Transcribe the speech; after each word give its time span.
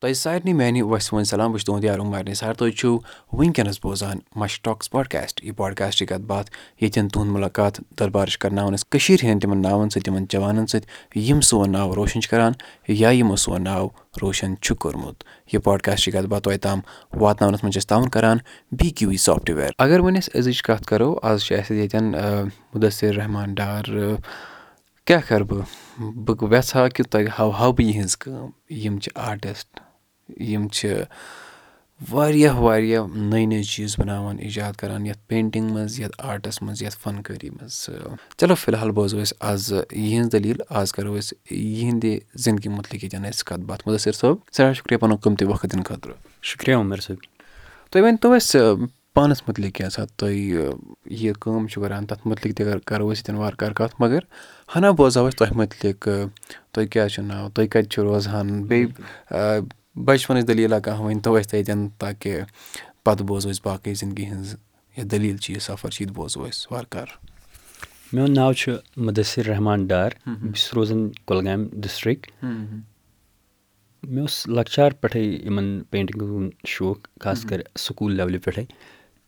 تۄہہِ 0.00 0.14
سارنٕے 0.16 0.52
میانہِ 0.52 0.82
وۄنۍ 0.82 1.24
سلام 1.24 1.50
بہٕ 1.50 1.58
چھُس 1.58 1.64
تُہُنٛد 1.66 1.84
یار 1.84 1.98
عمر 1.98 2.22
نثار 2.28 2.54
تُہۍ 2.54 2.70
چھِو 2.78 2.98
وٕنکیٚنَس 3.32 3.78
بوزان 3.82 4.18
مش 4.40 4.60
ٹاکٕس 4.64 4.90
پاڈکاسٹ 4.90 5.44
یہِ 5.44 5.56
پاڈکاسٹ 5.56 5.98
چھِ 5.98 6.06
کَتھ 6.08 6.22
باتھ 6.30 6.50
ییٚتٮ۪ن 6.80 7.08
تُہُنٛد 7.08 7.32
مُلاقات 7.36 7.80
دربارٕش 7.98 8.38
کَرناوان 8.42 8.74
أسۍ 8.74 8.86
کٔشیٖرِ 8.90 9.24
ہِنٛدۍ 9.24 9.40
تِمَن 9.42 9.62
ناوَن 9.62 9.88
سۭتۍ 9.90 10.04
تِمَن 10.04 10.24
جوانَن 10.32 10.66
سۭتۍ 10.66 10.86
یِم 11.28 11.40
سون 11.48 11.72
ناو 11.72 11.94
روشَن 11.94 12.20
چھِ 12.22 12.30
کَران 12.30 12.52
یا 12.88 13.10
یِمو 13.10 13.36
سون 13.44 13.62
ناو 13.64 13.88
روشَن 14.22 14.54
چھُ 14.62 14.76
کوٚرمُت۔ 14.82 15.24
یہِ 15.52 15.62
پاڈکاسٹ 15.64 16.04
چھِ 16.04 16.12
کَتھ 16.12 16.26
باتھ 16.26 16.44
توتہِ 16.44 16.60
تام 16.62 16.80
واتناونَس 17.20 17.64
منٛز 17.64 17.74
چھِ 17.74 17.80
أسۍ 17.82 17.88
تاوُن 17.88 18.08
کَران 18.14 18.38
بی 18.78 18.90
کیوٗ 18.90 19.10
وی 19.10 19.16
سافٹوِیَر۔ 19.26 19.70
اگر 19.78 20.00
وۄنۍ 20.00 20.18
أسۍ 20.18 20.38
أزِچ 20.38 20.62
کَتھ 20.62 20.86
کَرو 20.90 21.18
آز 21.22 21.44
چھِ 21.44 21.58
اَسہِ 21.58 21.76
ییٚتٮ۪ن 21.76 22.04
مُدثر 22.74 23.14
رحمان 23.16 23.54
ڈار 23.54 23.84
کیٛاہ 25.06 25.28
کَرٕ 25.28 25.44
بہٕ؟ 25.48 25.64
بہٕ 26.24 26.42
وٮ۪ژھٕ 26.42 26.76
ہا 26.76 26.88
کہِ 26.88 27.04
تۄہہِ 27.10 27.26
ہاوہا 27.38 27.70
بہٕ 27.70 27.86
یِہٕنٛز 27.86 28.16
کٲم 28.16 28.48
یِم 28.70 28.98
چھِ 28.98 29.10
آرٹِسٹ 29.14 29.80
یِم 30.36 30.68
چھِ 30.68 31.02
واریاہ 32.10 32.54
واریاہ 32.54 33.06
نٔے 33.14 33.44
نٔے 33.46 33.62
چیٖز 33.62 33.94
بَناوان 33.98 34.38
ایجاد 34.38 34.72
کَران 34.80 35.06
یَتھ 35.06 35.18
پینٹِنٛگ 35.28 35.72
منٛز 35.72 35.98
یَتھ 36.00 36.16
آرٹَس 36.18 36.60
منٛز 36.62 36.82
یَتھ 36.82 36.96
فَنکٲری 37.02 37.50
منٛز 37.50 37.88
چلو 38.38 38.54
فِلحال 38.54 38.90
بوزو 38.98 39.22
أسۍ 39.22 39.34
آز 39.50 39.72
یِہٕنٛز 39.72 40.32
دٔلیٖل 40.32 40.60
آز 40.80 40.92
کَرو 40.92 41.14
أسۍ 41.18 41.32
یِہِنٛدِ 41.50 42.18
زِندگی 42.44 42.68
مُتعلِق 42.68 43.04
ییٚتٮ۪ن 43.04 43.26
اَسہِ 43.26 43.44
کَتھ 43.48 43.60
باتھ 43.68 43.88
مُدثر 43.88 44.12
صٲب 44.12 44.36
سٮ۪ٹھاہ 44.52 44.72
شُکریہ 44.72 44.98
پَنُن 44.98 45.16
قۭمتی 45.16 45.44
وقت 45.44 45.66
دِنہٕ 45.72 45.84
خٲطرٕ۔ 45.84 46.14
شُکریہ 46.42 46.74
عُمر 46.74 47.00
صٲب۔ 47.06 47.18
تُہۍ 47.90 48.02
ؤنۍتو 48.02 48.32
اَسہِ 48.32 48.60
پانَس 49.14 49.42
مُتعلِق 49.48 49.74
کیٛاہ 49.74 49.90
سا 49.90 50.04
تُہۍ 50.16 50.36
یہِ 51.10 51.32
کٲم 51.40 51.66
چھُ 51.66 51.82
کَران 51.82 52.06
تَتھ 52.06 52.26
مُتعلِق 52.26 52.56
تہِ 52.56 52.64
کَرو 52.86 53.10
أسۍ 53.10 53.16
ییٚتٮ۪ن 53.16 53.36
وارٕ 53.36 53.56
کارٕ 53.56 53.74
کَتھ 53.74 53.94
مگر 53.98 54.20
ہنا 54.76 54.90
بوزہو 54.90 55.26
أسۍ 55.28 55.36
تۄہہِ 55.38 55.56
مُتعلِق 55.56 56.08
تۄہہِ 56.72 56.88
کیٛاہ 56.90 57.08
چھُ 57.08 57.22
ناو 57.24 57.48
تُہۍ 57.54 57.66
کَتہِ 57.66 57.88
چھُو 57.88 58.04
روزان 58.04 58.62
بیٚیہِ 58.62 59.60
بَچپَنٕچ 60.06 60.46
دٔلیٖلہ 60.48 60.76
کانٛہہ 60.84 61.04
ؤنۍتو 61.04 61.34
اَسہِ 61.34 61.50
تۄہہِ 61.50 61.58
ییٚتٮ۪ن 61.58 61.88
تاکہِ 61.98 62.40
پَتہٕ 63.04 63.26
بوزو 63.26 63.50
أسۍ 63.50 63.60
باقٕے 63.64 63.94
زِندگی 63.94 64.24
ہِنٛز 64.30 64.54
یۄس 64.96 65.10
دٔلیٖل 65.10 65.36
چھِ 65.36 65.54
یہِ 65.54 65.60
سفر 65.62 65.90
چھِ 65.90 66.00
یہِ 66.00 66.08
تہِ 66.08 66.16
بوزو 66.16 66.44
أسۍ 66.48 66.66
وارٕ 66.70 66.88
کارٕ 66.90 67.12
میون 68.12 68.34
ناو 68.34 68.52
چھُ 68.52 68.72
مُدثر 69.06 69.46
رحمان 69.46 69.86
ڈار 69.86 70.10
بہٕ 70.26 70.52
چھُس 70.54 70.74
روزان 70.74 71.08
کۄلگامہِ 71.26 71.66
ڈِسٹرٛک۔ 71.82 72.20
مےٚ 72.42 74.20
اوس 74.20 74.46
لۄکچار 74.46 74.90
پٮ۪ٹھَے 75.00 75.22
یِمَن 75.22 75.68
پینٹِنٛگَن 75.90 76.30
ہُنٛد 76.34 76.66
شوق 76.66 76.98
خاص 77.22 77.44
کَر 77.48 77.60
سکوٗل 77.78 78.16
لیولہِ 78.16 78.42
پٮ۪ٹھَے۔ 78.44 78.64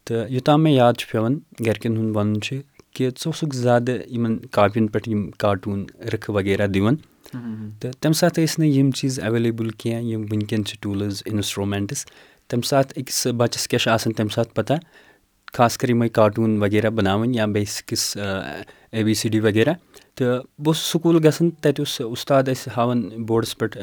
تہٕ 0.04 0.30
یوٚتام 0.30 0.62
مےٚ 0.62 0.74
یاد 0.74 0.92
چھُ 0.98 1.10
پٮ۪وان 1.10 1.38
گَرِکٮ۪ن 1.66 1.96
ہُنٛد 1.96 2.16
وَنُن 2.16 2.40
چھُ 2.40 2.56
کہِ 2.94 3.08
ژٕ 3.08 3.26
اوسُکھ 3.26 3.56
زیادٕ 3.56 3.96
یِمَن 4.14 4.38
کاپیَن 4.38 4.86
پٮ۪ٹھ 4.86 5.08
یِم 5.08 5.30
کاٹوٗن 5.30 5.84
رٕکھٕ 6.12 6.34
وغیرہ 6.34 6.66
دِوان 6.66 6.96
تہٕ 7.32 7.92
تَمہِ 8.00 8.14
ساتہٕ 8.16 8.44
ٲسۍ 8.44 8.58
نہٕ 8.58 8.76
یِم 8.76 8.90
چیٖز 8.90 9.18
اٮ۪ویلیبٕل 9.20 9.70
کینٛہہ 9.78 10.02
یِم 10.10 10.22
وٕنکٮ۪ن 10.30 10.64
چھِ 10.64 10.76
ٹوٗلٕز 10.80 11.22
اِنَسٹرٛوٗمٮ۪نٛٹٕس 11.26 12.04
تَمہِ 12.48 12.64
ساتہٕ 12.64 12.98
أکِس 13.00 13.26
بَچَس 13.36 13.68
کیٛاہ 13.68 13.82
چھُ 13.82 13.90
آسان 13.92 14.12
تَمہِ 14.12 14.32
ساتہٕ 14.34 14.54
پَتہ؟ 14.54 14.74
خاص 15.56 15.76
کَر 15.78 15.88
یِمَے 15.88 16.08
کاٹوٗن 16.08 16.56
وغیرہ 16.62 16.90
بَناوٕنۍ 16.90 17.34
یا 17.34 17.46
basics 17.54 18.16
A 18.92 19.02
B 19.04 19.14
C 19.20 19.28
D 19.28 19.40
وغیرہ. 19.40 19.72
تہٕ 20.14 20.42
بہٕ 20.58 20.66
اوسُس 20.66 20.86
سکوٗل 20.92 21.18
گژھان 21.24 21.50
تَتہِ 21.50 21.78
اوس 21.78 22.00
اُستاد 22.00 22.48
اَسہِ 22.48 22.72
ہاوان 22.76 23.00
بوڈَس 23.26 23.56
پٮ۪ٹھ 23.58 23.76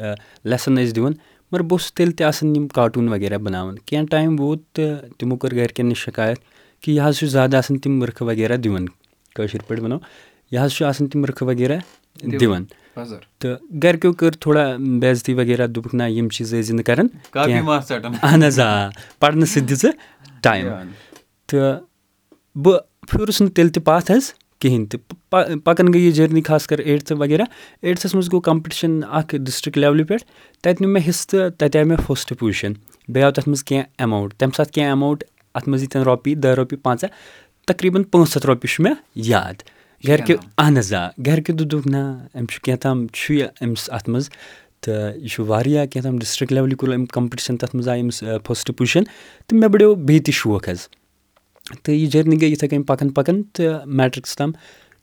لٮ۪سَن 0.44 0.74
ٲسۍ 0.74 0.94
دِوان 0.96 1.12
مگر 1.52 1.62
بہٕ 1.62 1.72
اوسُس 1.72 1.92
تیٚلہِ 1.94 2.14
تہِ 2.16 2.26
آسان 2.26 2.54
یِم 2.56 2.68
کاٹوٗن 2.68 3.08
وغیرہ 3.08 3.38
بَناوان. 3.38 3.78
کینٛہہ 3.86 4.06
ٹایم 4.10 4.40
ووت 4.40 4.62
تہٕ 4.74 5.18
تِمو 5.18 5.36
کٔر 5.36 5.54
گَرِکٮ۪ن 5.56 5.86
نِش 5.88 6.04
شِکایت 6.04 6.38
کہِ 6.82 6.94
یہِ 6.94 7.08
حظ 7.08 7.18
چھُ 7.18 7.26
زیادٕ 7.28 7.54
آسان 7.58 7.78
تِم 7.78 8.02
رٕکھٕ 8.04 8.26
وغیرہ 8.26 8.56
دِوان 8.56 8.86
کٲشِر 9.34 9.62
پٲٹھۍ 9.66 9.82
وَنو 9.84 9.98
یہِ 10.50 10.60
حظ 10.64 10.72
چھُ 10.72 10.84
آسان 10.86 11.06
تِم 11.08 11.24
رٕکھٕ 11.24 11.46
وغیرہ 11.48 11.78
دِوان 12.40 12.64
تہٕ 13.38 13.56
گَرِکیو 13.82 14.12
کٔر 14.12 14.30
تھوڑا 14.30 14.76
بے 15.00 15.10
عزتی 15.10 15.34
وغیرہ 15.34 15.66
دوٚپُکھ 15.66 15.94
نہ 15.94 16.02
یِم 16.02 16.28
چیٖز 16.28 16.54
ٲسۍ 16.54 16.62
زِ 16.62 16.72
نہٕ 16.74 16.84
کَران 16.84 17.06
اہن 18.22 18.42
حظ 18.42 18.60
آ 18.60 18.88
پَرنہٕ 19.20 19.46
سۭتۍ 19.46 19.66
دِ 19.68 19.74
ژٕ 19.80 19.90
ٹایم 20.42 20.66
تہٕ 21.46 21.80
بہٕ 22.54 22.78
پھیوٗرُس 23.08 23.40
نہٕ 23.40 23.50
تیٚلہِ 23.54 23.72
تہِ 23.74 23.84
پَتھ 23.84 24.10
حظ 24.10 24.32
کِہیٖنۍ 24.60 24.86
تہِ 24.90 24.98
پَکان 25.64 25.92
گٔے 25.92 26.00
یہِ 26.00 26.12
جٔرنی 26.14 26.42
خاص 26.42 26.66
کَر 26.66 26.78
ایٹتھٕ 26.78 27.16
وغیرہ۔ 27.18 27.42
ایٹتھَس 27.82 28.14
منٛز 28.14 28.28
گوٚو 28.32 28.40
کَمپِٹِشَن 28.40 29.00
اَکھ 29.18 29.34
ڈِسٹِرٛک 29.36 29.78
لیولہِ 29.78 30.06
پٮ۪ٹھ 30.08 30.24
تَتہِ 30.62 30.80
نیوٗ 30.80 30.92
مےٚ 30.92 31.08
حِصہٕ 31.08 31.26
تہٕ 31.30 31.50
تَتہِ 31.58 31.76
آے 31.78 31.84
مےٚ 31.84 31.98
فٔسٹ 32.06 32.32
پُزِشَن 32.38 32.72
بیٚیہِ 33.08 33.24
آو 33.24 33.30
تَتھ 33.30 33.48
منٛز 33.48 33.64
کینٛہہ 33.64 33.84
اٮ۪ماوُنٛٹ 33.98 34.34
تَمہِ 34.34 34.54
ساتہٕ 34.56 34.72
کینٛہہ 34.72 34.90
اٮ۪ماوُنٛٹ 34.90 35.24
اَتھ 35.54 35.68
منٛز 35.68 35.82
ییٖتٮ۪ن 35.82 36.02
رۄپیہِ 36.02 36.36
دَہ 36.36 36.48
رۄپیہِ 36.48 36.82
پنٛژاہ 36.82 37.10
تقریٖباً 37.66 38.02
پانٛژھ 38.02 38.36
ہَتھ 38.36 38.46
رۄپیہِ 38.46 38.74
چھُ 38.74 38.84
مےٚ 38.84 38.94
یاد 39.14 39.62
گَرِکیو 40.06 40.36
اہن 40.58 40.76
حظ 40.78 40.92
آ 40.94 41.06
گَرِکیو 41.26 41.54
دوٚپ 41.70 41.86
نہ 41.86 41.96
أمِس 42.38 42.50
چھُ 42.50 42.60
کینٛہہ 42.64 42.80
تام 42.82 43.06
چھُ 43.12 43.34
یہِ 43.34 43.46
أمِس 43.64 43.88
اَتھ 43.92 44.08
منٛز 44.10 44.28
تہٕ 44.82 45.16
یہِ 45.16 45.28
چھُ 45.30 45.44
واریاہ 45.46 45.86
کینٛہہ 45.86 46.08
تام 46.08 46.18
ڈِسٹِرٛک 46.18 46.52
لیولہِ 46.52 46.76
کوٚر 46.78 46.94
أمۍ 46.94 47.06
کَمپِٹِشَن 47.12 47.56
تَتھ 47.56 47.74
منٛز 47.76 47.88
آے 47.88 48.00
أمِس 48.00 48.22
فٔسٹ 48.46 48.70
پُزِشَن 48.76 49.04
تہٕ 49.04 49.58
مےٚ 49.58 49.68
بَڑیو 49.72 49.94
بیٚیہِ 49.94 50.24
تہِ 50.24 50.34
شوق 50.34 50.68
حظ 50.68 50.86
تہٕ 51.82 51.94
یہِ 51.94 52.10
جٔرنی 52.12 52.40
گٔے 52.40 52.48
یِتھَے 52.48 52.68
کٔنۍ 52.68 52.84
پَکان 52.86 53.10
پَکان 53.16 53.42
تہٕ 53.52 53.86
میٹرِکَس 53.86 54.36
تام 54.36 54.52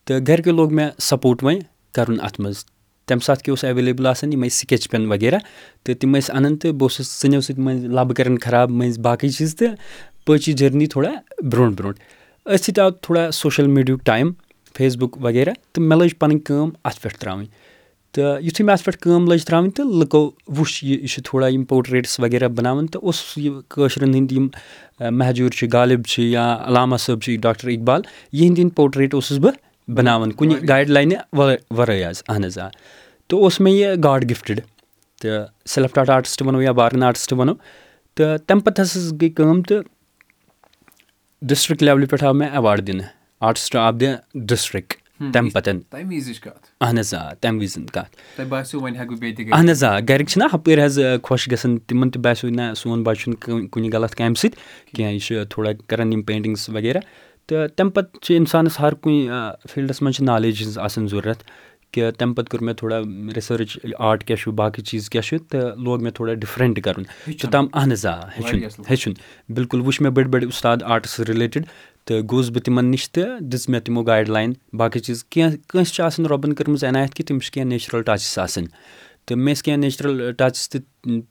تہٕ 0.06 0.20
گَرِکیو 0.28 0.54
لوگ 0.54 0.74
مےٚ 0.74 0.90
سَپوٹ 1.10 1.44
وۄنۍ 1.44 1.60
کَرُن 1.96 2.18
اَتھ 2.22 2.40
منٛز 2.42 2.64
تَمہِ 3.08 3.24
ساتہٕ 3.24 3.44
کیٛاہ 3.44 3.54
اوس 3.54 3.64
ایویلیبٕل 3.64 4.08
آسان 4.08 4.34
یِمَے 4.34 4.50
سِکیچ 4.50 4.90
پٮ۪ن 4.90 5.06
وغیرہ 5.12 5.38
تہٕ 5.84 5.96
تِم 6.00 6.16
ٲسۍ 6.18 6.36
اَنان 6.36 6.58
تہٕ 6.58 6.72
بہٕ 6.72 6.82
اوسُس 6.82 7.22
ژٕنیو 7.22 7.42
سۭتۍ 7.42 7.62
مٔنٛزۍ 7.64 7.88
لَبہٕ 7.96 8.16
کَران 8.18 8.38
خراب 8.46 8.72
مٔنٛزۍ 8.72 9.02
باقٕے 9.02 9.30
چیٖز 9.30 9.56
تہٕ 9.56 9.76
پٔچ 10.26 10.48
یہِ 10.50 10.58
جٔرنی 10.58 10.86
تھوڑا 10.94 11.12
برونٛٹھ 11.52 11.76
برونٛٹھ 11.78 12.00
أتھۍ 12.46 12.64
سۭتۍ 12.64 12.84
آو 12.84 12.90
تھوڑا 12.90 13.30
سوشَل 13.32 13.68
میٖڈیہُک 13.68 14.06
ٹایم 14.06 14.32
فیس 14.78 14.96
بُک 14.98 15.18
وغیرہ 15.22 15.54
تہٕ 15.74 15.84
مےٚ 15.84 15.98
لٔج 16.00 16.18
پَنٕنۍ 16.20 16.40
کٲم 16.46 16.70
اَتھ 16.84 17.02
پٮ۪ٹھ 17.02 17.18
ترٛاوٕنۍ 17.20 17.48
تہٕ 18.14 18.42
یُتھُے 18.42 18.64
مےٚ 18.64 18.74
اَتھ 18.74 18.84
پٮ۪ٹھ 18.86 18.98
کٲم 19.02 19.28
لٔج 19.32 19.46
ترٛاوٕنۍ 19.46 19.72
تہٕ 19.76 19.86
لُکو 20.00 20.30
وُچھ 20.58 20.84
یہِ 20.86 21.00
یہِ 21.00 21.08
چھُ 21.10 21.22
تھوڑا 21.26 21.48
یِم 21.48 21.64
پوٹریٹٕس 21.70 22.20
وغیرہ 22.20 22.48
بَناوان 22.58 22.88
تہٕ 22.88 23.02
اوسُس 23.04 23.38
یہِ 23.38 23.54
کٲشرٮ۪ن 23.70 24.14
ہٕنٛدۍ 24.14 24.36
یِم 24.36 24.48
مہجوٗر 25.18 25.52
چھِ 25.58 25.68
غالِب 25.74 26.06
چھِ 26.08 26.24
یا 26.24 26.46
علامہ 26.68 26.98
صٲب 27.06 27.22
چھِ 27.22 27.38
ڈاکٹر 27.42 27.68
اقبال 27.68 28.02
یِہِنٛدۍ 28.34 28.60
ہِنٛدۍ 28.60 28.76
پوٹریٹ 28.76 29.14
اوسُس 29.14 29.38
بہٕ 29.40 29.54
بَناوان 29.96 30.32
کُنہِ 30.32 30.68
گایِڈ 30.68 30.90
لاینہِ 30.90 31.16
وَرٲے 31.78 32.06
حظ 32.06 32.22
اہن 32.28 32.44
حظ 32.46 32.58
آ 32.60 32.68
تہٕ 33.28 33.40
اوس 33.40 33.60
مےٚ 33.60 33.74
یہِ 33.74 34.04
گاڈ 34.04 34.30
گِفٹٕڈ 34.30 34.60
تہٕ 35.22 35.46
سٮ۪لٕف 35.66 35.94
ٹاٹ 35.94 36.10
آرٹِسٹ 36.10 36.42
وَنو 36.42 36.62
یا 36.62 36.72
بارگَن 36.80 37.04
آرٹِسٹ 37.04 37.34
وَنو 37.34 37.54
تہٕ 38.16 38.38
تَمہِ 38.48 38.64
پَتہٕ 38.64 38.84
ہَسا 38.84 39.16
گٔے 39.22 39.30
کٲم 39.30 39.62
تہٕ 39.62 39.84
ڈِسٹِرٛک 41.42 41.84
لیولہِ 41.84 42.10
پٮ۪ٹھ 42.10 42.24
آو 42.24 42.34
مےٚ 42.34 42.50
ایواڈ 42.52 42.88
دِنہٕ 42.88 43.06
آرٹِسٹ 43.48 43.76
آف 43.76 43.94
دِ 44.00 44.06
ڈِسٹِرٛک 44.50 44.94
تَمہِ 45.34 45.52
پَتَن 45.54 45.80
اہن 45.94 46.98
حظ 46.98 47.14
آ 47.14 47.34
تَمہِ 47.42 47.62
وِزِ 47.62 47.86
کَتھ 47.94 48.40
اہن 48.40 49.70
حظ 49.70 49.84
آ 49.84 50.00
گَرِکۍ 50.00 50.28
چھِنہ 50.30 50.46
ہُپٲرۍ 50.54 50.86
حظ 50.86 51.00
خۄش 51.24 51.48
گژھان 51.52 51.78
تِمَن 51.88 52.10
تہِ 52.12 52.22
باسیٚو 52.22 52.50
نہ 52.56 52.74
سون 52.78 53.04
بَچہِ 53.04 53.22
چھُنہٕ 53.22 53.68
کُنہِ 53.72 53.94
غلط 53.94 54.16
کامہِ 54.16 54.38
سۭتۍ 54.38 54.58
کینٛہہ 54.96 55.14
یہِ 55.14 55.22
چھُ 55.26 55.44
تھوڑا 55.50 55.72
کَران 55.88 56.14
یِم 56.14 56.22
پینٹِنٛگٕس 56.22 56.70
وغیرہ 56.70 57.00
تہٕ 57.48 57.68
تَمہِ 57.76 57.94
پَتہٕ 57.94 58.22
چھِ 58.24 58.36
اِنسانَس 58.38 58.80
ہر 58.80 58.94
کُنہِ 59.02 59.30
فیٖلڈَس 59.74 60.02
منٛز 60.02 60.16
چھِ 60.16 60.26
نالیج 60.26 60.62
ہِنٛز 60.62 60.78
آسان 60.86 61.08
ضوٚرَتھ 61.08 61.44
کہِ 61.92 62.12
تَمہِ 62.18 62.36
پَتہٕ 62.36 62.50
کوٚر 62.52 62.64
مےٚ 62.66 62.76
تھوڑا 62.78 63.00
رِسٲرٕچ 63.38 63.78
آرٹ 64.08 64.24
کیاہ 64.24 64.38
چھُ 64.42 64.52
باقٕے 64.52 64.84
چیٖز 64.84 65.10
کیاہ 65.10 65.24
چھُ 65.24 65.38
تہٕ 65.50 65.76
لوگ 65.84 66.02
مےٚ 66.04 66.14
تھوڑا 66.16 66.34
ڈِفرَنٛٹ 66.34 66.84
کَرُن 66.84 67.04
توٚتام 67.26 67.68
اہن 67.74 67.92
حظ 67.92 68.06
آ 68.06 68.20
ہیٚچھُن 68.38 68.84
ہیٚچھُن 68.90 69.14
بِلکُل 69.56 69.82
وٕچھ 69.82 70.02
مےٚ 70.02 70.12
بٔڑۍ 70.12 70.30
بٔڑۍ 70.30 70.48
اُستاد 70.48 70.78
آرٹٕس 70.84 71.20
رِلیٹِڈ 71.30 71.66
تہٕ 72.06 72.22
گوٚوُس 72.32 72.50
بہٕ 72.50 72.64
تِمَن 72.66 72.86
نِش 72.92 73.10
تہٕ 73.12 73.40
دِژ 73.52 73.64
مےٚ 73.70 73.82
تِمو 73.86 74.04
گایِڈ 74.04 74.30
لاین 74.30 74.54
باقٕے 74.78 75.00
چیٖز 75.06 75.24
کینٛہہ 75.24 75.56
کٲنٛسہِ 75.70 75.94
چھِ 75.94 76.04
آسان 76.06 76.26
رۄبَن 76.26 76.54
کٔرمٕژ 76.54 76.84
عنایت 76.84 77.14
کہِ 77.14 77.26
تٔمِس 77.26 77.44
چھِ 77.46 77.54
کینٛہہ 77.54 77.70
نیچرَل 77.70 78.02
ٹَچِس 78.02 78.38
آسان 78.40 78.66
تہٕ 79.26 79.38
مےٚ 79.38 79.54
ٲسۍ 79.56 79.64
کینٛہہ 79.66 79.82
نیچرَل 79.82 80.32
ٹَچِس 80.38 80.70
تہِ 80.70 80.80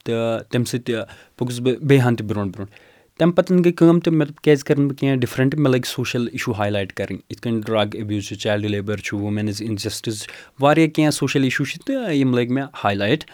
تہٕ 0.04 0.42
تَمہِ 0.50 0.66
سۭتۍ 0.66 1.02
پوٚکُس 1.36 1.60
بہٕ 1.60 1.76
بیٚیہِ 1.80 2.04
ہَن 2.06 2.16
تہِ 2.16 2.26
برونٛٹھ 2.26 2.56
برونٛٹھ 2.56 2.72
تَمہِ 3.18 3.34
پَتہٕ 3.34 3.58
گٔے 3.64 3.72
کٲم 3.72 4.00
تہٕ 4.00 4.12
مےٚ 4.14 4.28
کیٛازِ 4.42 4.64
کَرٕ 4.64 4.78
نہٕ 4.78 4.88
بہٕ 4.88 4.96
کینٛہہ 4.98 5.20
ڈِفرَنٛٹ 5.20 5.54
مےٚ 5.54 5.72
لٔگۍ 5.72 5.88
سوشَل 5.94 6.28
اِشوٗ 6.32 6.54
ہاے 6.58 6.70
لایٹ 6.70 6.92
کَرٕنۍ 6.92 7.18
یِتھ 7.30 7.40
کٔنۍ 7.42 7.60
ڈرٛگ 7.66 7.94
ایبیوٗز 7.94 8.24
چھُ 8.28 8.36
چایلڈٕ 8.42 8.70
لیبَر 8.70 8.96
چھُ 8.96 9.16
ووٗمٮ۪نٕز 9.18 9.62
اِنجَسٹٕس 9.62 10.26
واریاہ 10.60 10.88
کینٛہہ 10.94 11.10
سوشَل 11.10 11.44
اِشوٗ 11.44 11.64
چھِ 11.70 11.78
تہٕ 11.86 12.14
یِم 12.14 12.34
لٔگۍ 12.34 12.50
مےٚ 12.54 12.66
ہاے 12.84 12.94
لایٹ 12.94 13.24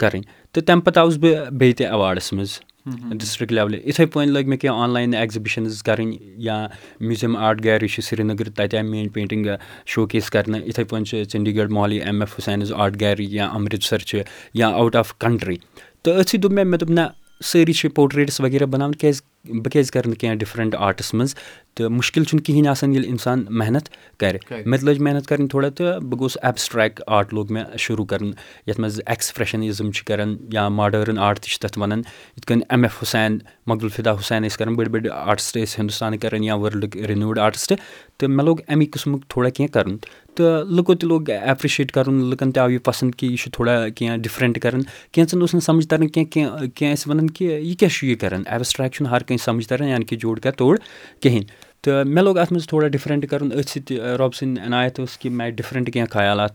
کَرٕنۍ 0.00 0.22
تہٕ 0.52 0.64
تَمہِ 0.66 0.84
پَتہٕ 0.84 1.02
آوُس 1.02 1.16
بہٕ 1.16 1.50
بیٚیہِ 1.50 1.76
تہِ 1.76 1.86
ایواڈَس 1.86 2.32
منٛز 2.32 2.58
ڈِسٹِرٛک 2.86 3.52
لیولہِ 3.52 3.80
یِتھَے 3.86 4.06
پٲٹھۍ 4.06 4.30
لٔگۍ 4.30 4.48
مےٚ 4.48 4.58
کینٛہہ 4.58 4.82
آنلاین 4.82 5.14
ایٚگزِبِشَنٕز 5.14 5.82
کَرٕنۍ 5.82 6.16
یا 6.46 6.66
میوٗزیَم 7.00 7.36
آرٹ 7.36 7.62
گیلری 7.64 7.88
چھِ 7.88 8.02
سرینَگر 8.04 8.48
تَتہِ 8.48 8.76
آے 8.76 8.82
میٛٲنۍ 8.82 9.12
پینٹِنٛگ 9.14 9.46
شو 9.86 10.06
کیس 10.06 10.30
کَرنہٕ 10.30 10.66
یِتھَے 10.66 10.84
پٲٹھۍ 10.84 11.04
چھِ 11.04 11.24
چٔندی 11.24 11.56
گڑھ 11.56 11.70
مالی 11.72 12.00
M 12.00 12.20
F 12.20 12.38
Husain's 12.38 12.72
art 12.72 13.00
gallery 13.00 13.26
یا 13.30 13.46
اَمرِتسَر 13.46 13.98
چھِ 13.98 14.22
یا 14.54 14.68
آوُٹ 14.68 14.96
آف 14.96 15.16
کَنٹرٛی 15.18 15.56
تہٕ 16.02 16.22
سۭتۍ 16.22 16.38
دوٚپ 16.40 16.52
مےٚ 16.52 16.64
مےٚ 16.64 16.78
دوٚپ 16.80 16.90
نہ 16.90 17.00
سٲری 17.44 17.72
چھِ 17.72 17.94
پوٹریٹٕس 17.94 18.40
وغیرہ 18.40 18.66
بَناوان 18.66 18.94
کیٛازِ 18.94 19.22
بہٕ 19.44 19.70
کیٛازِ 19.72 19.90
کَرٕ 19.92 20.06
نہٕ 20.06 20.16
کینٛہہ 20.18 20.36
ڈِفرَنٛٹ 20.38 20.74
آرٹَس 20.74 21.12
منٛز 21.14 21.34
تہٕ 21.74 21.88
مُشکِل 21.90 22.24
چھُنہٕ 22.24 22.44
کِہیٖنۍ 22.44 22.70
آسان 22.70 22.92
ییٚلہِ 22.92 23.10
اِنسان 23.10 23.44
محنت 23.50 23.88
کَرِ۔ 24.18 24.38
مےٚ 24.66 24.78
تہِ 24.78 24.88
لٔج 24.88 25.00
محنت 25.00 25.26
کَرٕنۍ 25.26 25.48
تھوڑا 25.50 25.68
تہٕ 25.68 26.00
بہٕ 26.00 26.18
گوٚوُس 26.18 26.36
ایبسٹرٛیک 26.42 27.00
آرٹ 27.06 27.34
لوگ 27.34 27.52
مےٚ 27.52 27.76
شروٗع 27.78 28.06
کَرُن۔ 28.06 28.30
یَتھ 28.66 28.80
منٛز 28.80 29.00
ایٚکٕسپرٛیشَنِزٕم 29.06 29.90
چھِ 29.90 30.04
کَران 30.04 30.36
یا 30.52 30.68
ماڈٲرٕن 30.68 31.18
آرٹ 31.18 31.40
تہِ 31.40 31.50
چھِ 31.50 31.58
تَتھ 31.60 31.78
وَنان۔ 31.78 31.98
یِتھ 31.98 32.46
کٔنۍ 32.46 32.62
ایم 32.70 32.82
ایف 32.82 33.02
حُسین 33.02 33.38
مۄغل 33.66 33.88
فِدا 33.88 34.12
حُسین 34.12 34.42
ٲسۍ 34.42 34.56
کَران 34.58 34.74
بٔڑۍ 34.74 34.90
بٔڑۍ 34.90 35.10
آرٹِسٹ 35.12 35.56
ٲسۍ 35.56 35.78
ہِندُستانٕکۍ 35.78 36.20
کَران 36.20 36.44
یا 36.44 36.54
وٲلڈٕکۍ 36.54 37.06
رِنوٗڈ 37.06 37.38
آرٹِسٹ 37.38 37.72
تہٕ 38.18 38.28
مےٚ 38.28 38.44
لوگ 38.44 38.56
اَمی 38.68 38.86
قٕسمُک 38.86 39.24
تھوڑا 39.28 39.48
کینٛہہ 39.48 39.72
کَرُن 39.72 39.96
تہٕ 40.36 40.64
لُکو 40.76 40.94
تہِ 40.94 41.08
لوگ 41.08 41.30
ایپرِشیٹ 41.30 41.92
کَرُن 41.92 42.24
لُکَن 42.30 42.52
تہِ 42.52 42.62
آو 42.62 42.70
یہِ 42.70 42.82
پَسنٛد 42.84 43.14
کہِ 43.14 43.30
یہِ 43.30 43.38
چھُ 43.38 43.50
تھوڑا 43.52 43.88
کینٛہہ 43.88 44.16
ڈِفرَنٛٹ 44.16 44.60
کَران۔ 44.62 44.80
کینٛژَن 45.12 45.40
اوس 45.40 45.54
نہٕ 45.54 45.62
سَمٕجھ 45.62 45.88
تَران 45.88 46.08
کینٛہہ 46.08 46.30
کینٛہہ 46.30 46.66
کینٛہہ 46.74 46.94
ٲسۍ 46.94 47.10
وَنان 47.10 47.30
کہِ 47.30 47.50
یہِ 47.50 47.76
کیاہ 47.76 47.90
چھُ 47.90 48.06
یہِ 48.08 48.18
کَران؟ 48.18 48.42
ایبسٹرٛیکٹ 48.46 48.96
چھُنہٕ 48.96 49.12
ہر 49.12 49.22
کٲنٛسہِ 49.22 49.44
سَمٕجھ 49.44 49.68
تَران 49.68 49.88
یعنی 49.88 50.04
کہِ 50.04 50.18
جوڑ 50.20 50.38
کَر 50.38 50.50
توڑ 50.50 50.78
کِہیٖنۍ۔ 51.20 51.46
تہٕ 51.82 52.04
مےٚ 52.04 52.24
لوگ 52.24 52.38
اَتھ 52.38 52.52
منٛز 52.52 52.66
تھوڑا 52.68 52.88
ڈِفرَنٛٹ 52.88 53.30
کَرُن۔ 53.30 53.50
أتھۍ 53.50 53.62
سۭتۍ 53.62 53.96
رۄبہٕ 53.98 54.38
سٕنٛدۍ 54.38 54.66
عنایت 54.66 55.00
ٲس 55.00 55.18
کہِ 55.18 55.32
مےٚ 55.32 55.50
ڈِفرَنٛٹ 55.50 55.92
کینٛہہ 55.92 56.12
خیالات۔ 56.12 56.54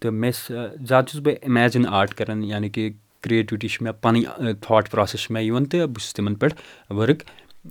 تہٕ 0.00 0.12
مےٚ 0.12 0.30
ٲسۍ 0.30 0.56
زیادٕ 0.88 1.06
چھُس 1.06 1.20
بہٕ 1.20 1.34
اِمیجِن 1.42 1.86
آرٹ 1.86 2.14
کَران 2.14 2.44
یعنی 2.44 2.68
کہِ 2.68 2.92
کِرٛیٹِوِٹی 3.22 3.68
چھِ 3.68 3.82
مےٚ 3.82 3.92
پَنٕنۍ 4.02 4.52
تھاٹ 4.60 4.90
پرٛاسٮ۪س 4.90 5.20
چھِ 5.20 5.32
مےٚ 5.32 5.42
یِوان 5.42 5.64
تہٕ 5.64 5.86
بہٕ 5.86 6.02
چھُس 6.02 6.14
تِمَن 6.14 6.34
پٮ۪ٹھ 6.34 6.54
ؤرٕک 6.92 7.22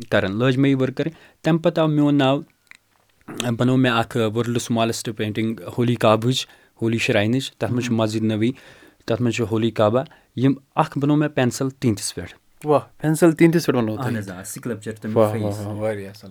کَران 0.10 0.40
لٲج 0.40 0.58
مےٚ 0.58 0.72
یہِ 0.72 0.82
ؤرٕک 0.82 0.98
کَرٕنۍ۔ 0.98 1.14
تَمہِ 1.44 1.62
پَتہٕ 1.62 1.84
آو 1.84 1.90
میون 1.90 2.16
ناو 2.16 2.42
بَنوو 3.28 3.78
مےٚ 3.78 3.92
اَکھ 3.92 4.18
ؤرلڈٕ 4.18 4.62
سُمالٮ۪سٹ 4.62 5.10
پینٹِنٛگ 5.18 5.60
ہولی 5.78 5.96
کابٕچ 5.96 6.48
ہولی 6.82 6.98
شراینٕچ 6.98 7.52
تَتھ 7.52 7.72
منٛز 7.72 7.86
چھُ 7.86 7.94
مَسجِد 7.94 8.24
نبی 8.24 8.52
تَتھ 9.06 9.22
منٛز 9.22 9.36
چھُ 9.36 9.46
ہولی 9.52 9.72
کابا 9.72 10.04
یِم 10.36 10.54
اَکھ 10.76 10.98
بَنوو 10.98 11.16
مےٚ 11.16 11.30
پٮ۪نسَل 11.36 11.70
تیٖنٛتِس 11.70 12.16
پٮ۪ٹھ۔ 12.16 12.34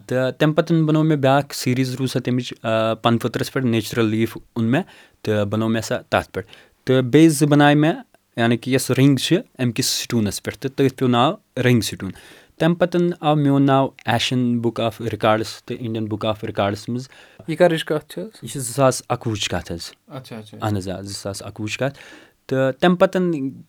تہٕ 0.06 0.32
تَمہِ 0.38 0.56
پَتہٕ 0.56 0.82
بَنوو 0.86 1.02
مےٚ 1.02 1.18
بیٛاکھ 1.18 1.54
سیٖریٖز 1.54 1.94
روٗز 1.94 2.12
سۄ 2.12 2.20
تَمِچ 2.20 2.54
پَنہٕ 3.02 3.18
پھٔترَس 3.20 3.52
پٮ۪ٹھ 3.52 3.66
نیچرَل 3.66 4.06
لیٖف 4.06 4.36
اوٚن 4.36 4.70
مےٚ 4.70 4.82
تہٕ 5.22 5.44
بَنوو 5.44 5.68
مےٚ 5.68 5.82
سۄ 5.82 6.02
تَتھ 6.10 6.32
پٮ۪ٹھ۔ 6.32 6.46
تہٕ 6.84 7.02
بیٚیہِ 7.02 7.30
زٕ 7.30 7.48
بَناے 7.48 7.74
مےٚ 7.74 7.94
یعنی 8.36 8.56
کہِ 8.56 8.72
یۄس 8.72 8.90
رِنٛگ 8.90 9.16
چھِ 9.16 9.36
اَمہِ 9.58 9.74
کِس 9.74 9.86
سٹوٗنَس 9.86 10.42
پٮ۪ٹھ 10.42 10.58
تہٕ 10.58 10.70
تٔتھۍ 10.76 10.96
پیوٚو 10.96 11.12
ناو 11.12 11.32
رِنٛگ 11.62 11.80
سٹوٗن 11.80 12.10
تَمہِ 12.58 12.78
پَتہٕ 12.78 13.00
آو 13.20 13.34
میون 13.36 13.66
ناو 13.66 13.88
ایشَن 14.06 14.58
بُک 14.60 14.80
آف 14.80 15.00
رِکاڈٕس 15.00 15.64
تہٕ 15.64 15.76
اِنڈیَن 15.80 16.04
بُک 16.04 16.26
آف 16.26 16.44
رِکاڈَس 16.44 16.88
منٛز۔ 16.88 17.08
یہِ 17.48 17.58
چھِ 17.58 18.60
زٕ 18.60 18.74
ساس 18.76 19.02
اَکوُہٕچ 19.08 19.48
کَتھ 19.48 19.72
حظ۔ 19.72 19.90
اَہن 20.08 20.76
حظ 20.76 20.88
آ 20.88 21.00
زٕ 21.00 21.16
ساس 21.22 21.42
اَکوُہٕچ 21.42 21.78
کَتھ۔ 21.78 21.98
تہٕ 22.46 22.72
تَمہِ 22.80 22.98
پَتہٕ 22.98 23.22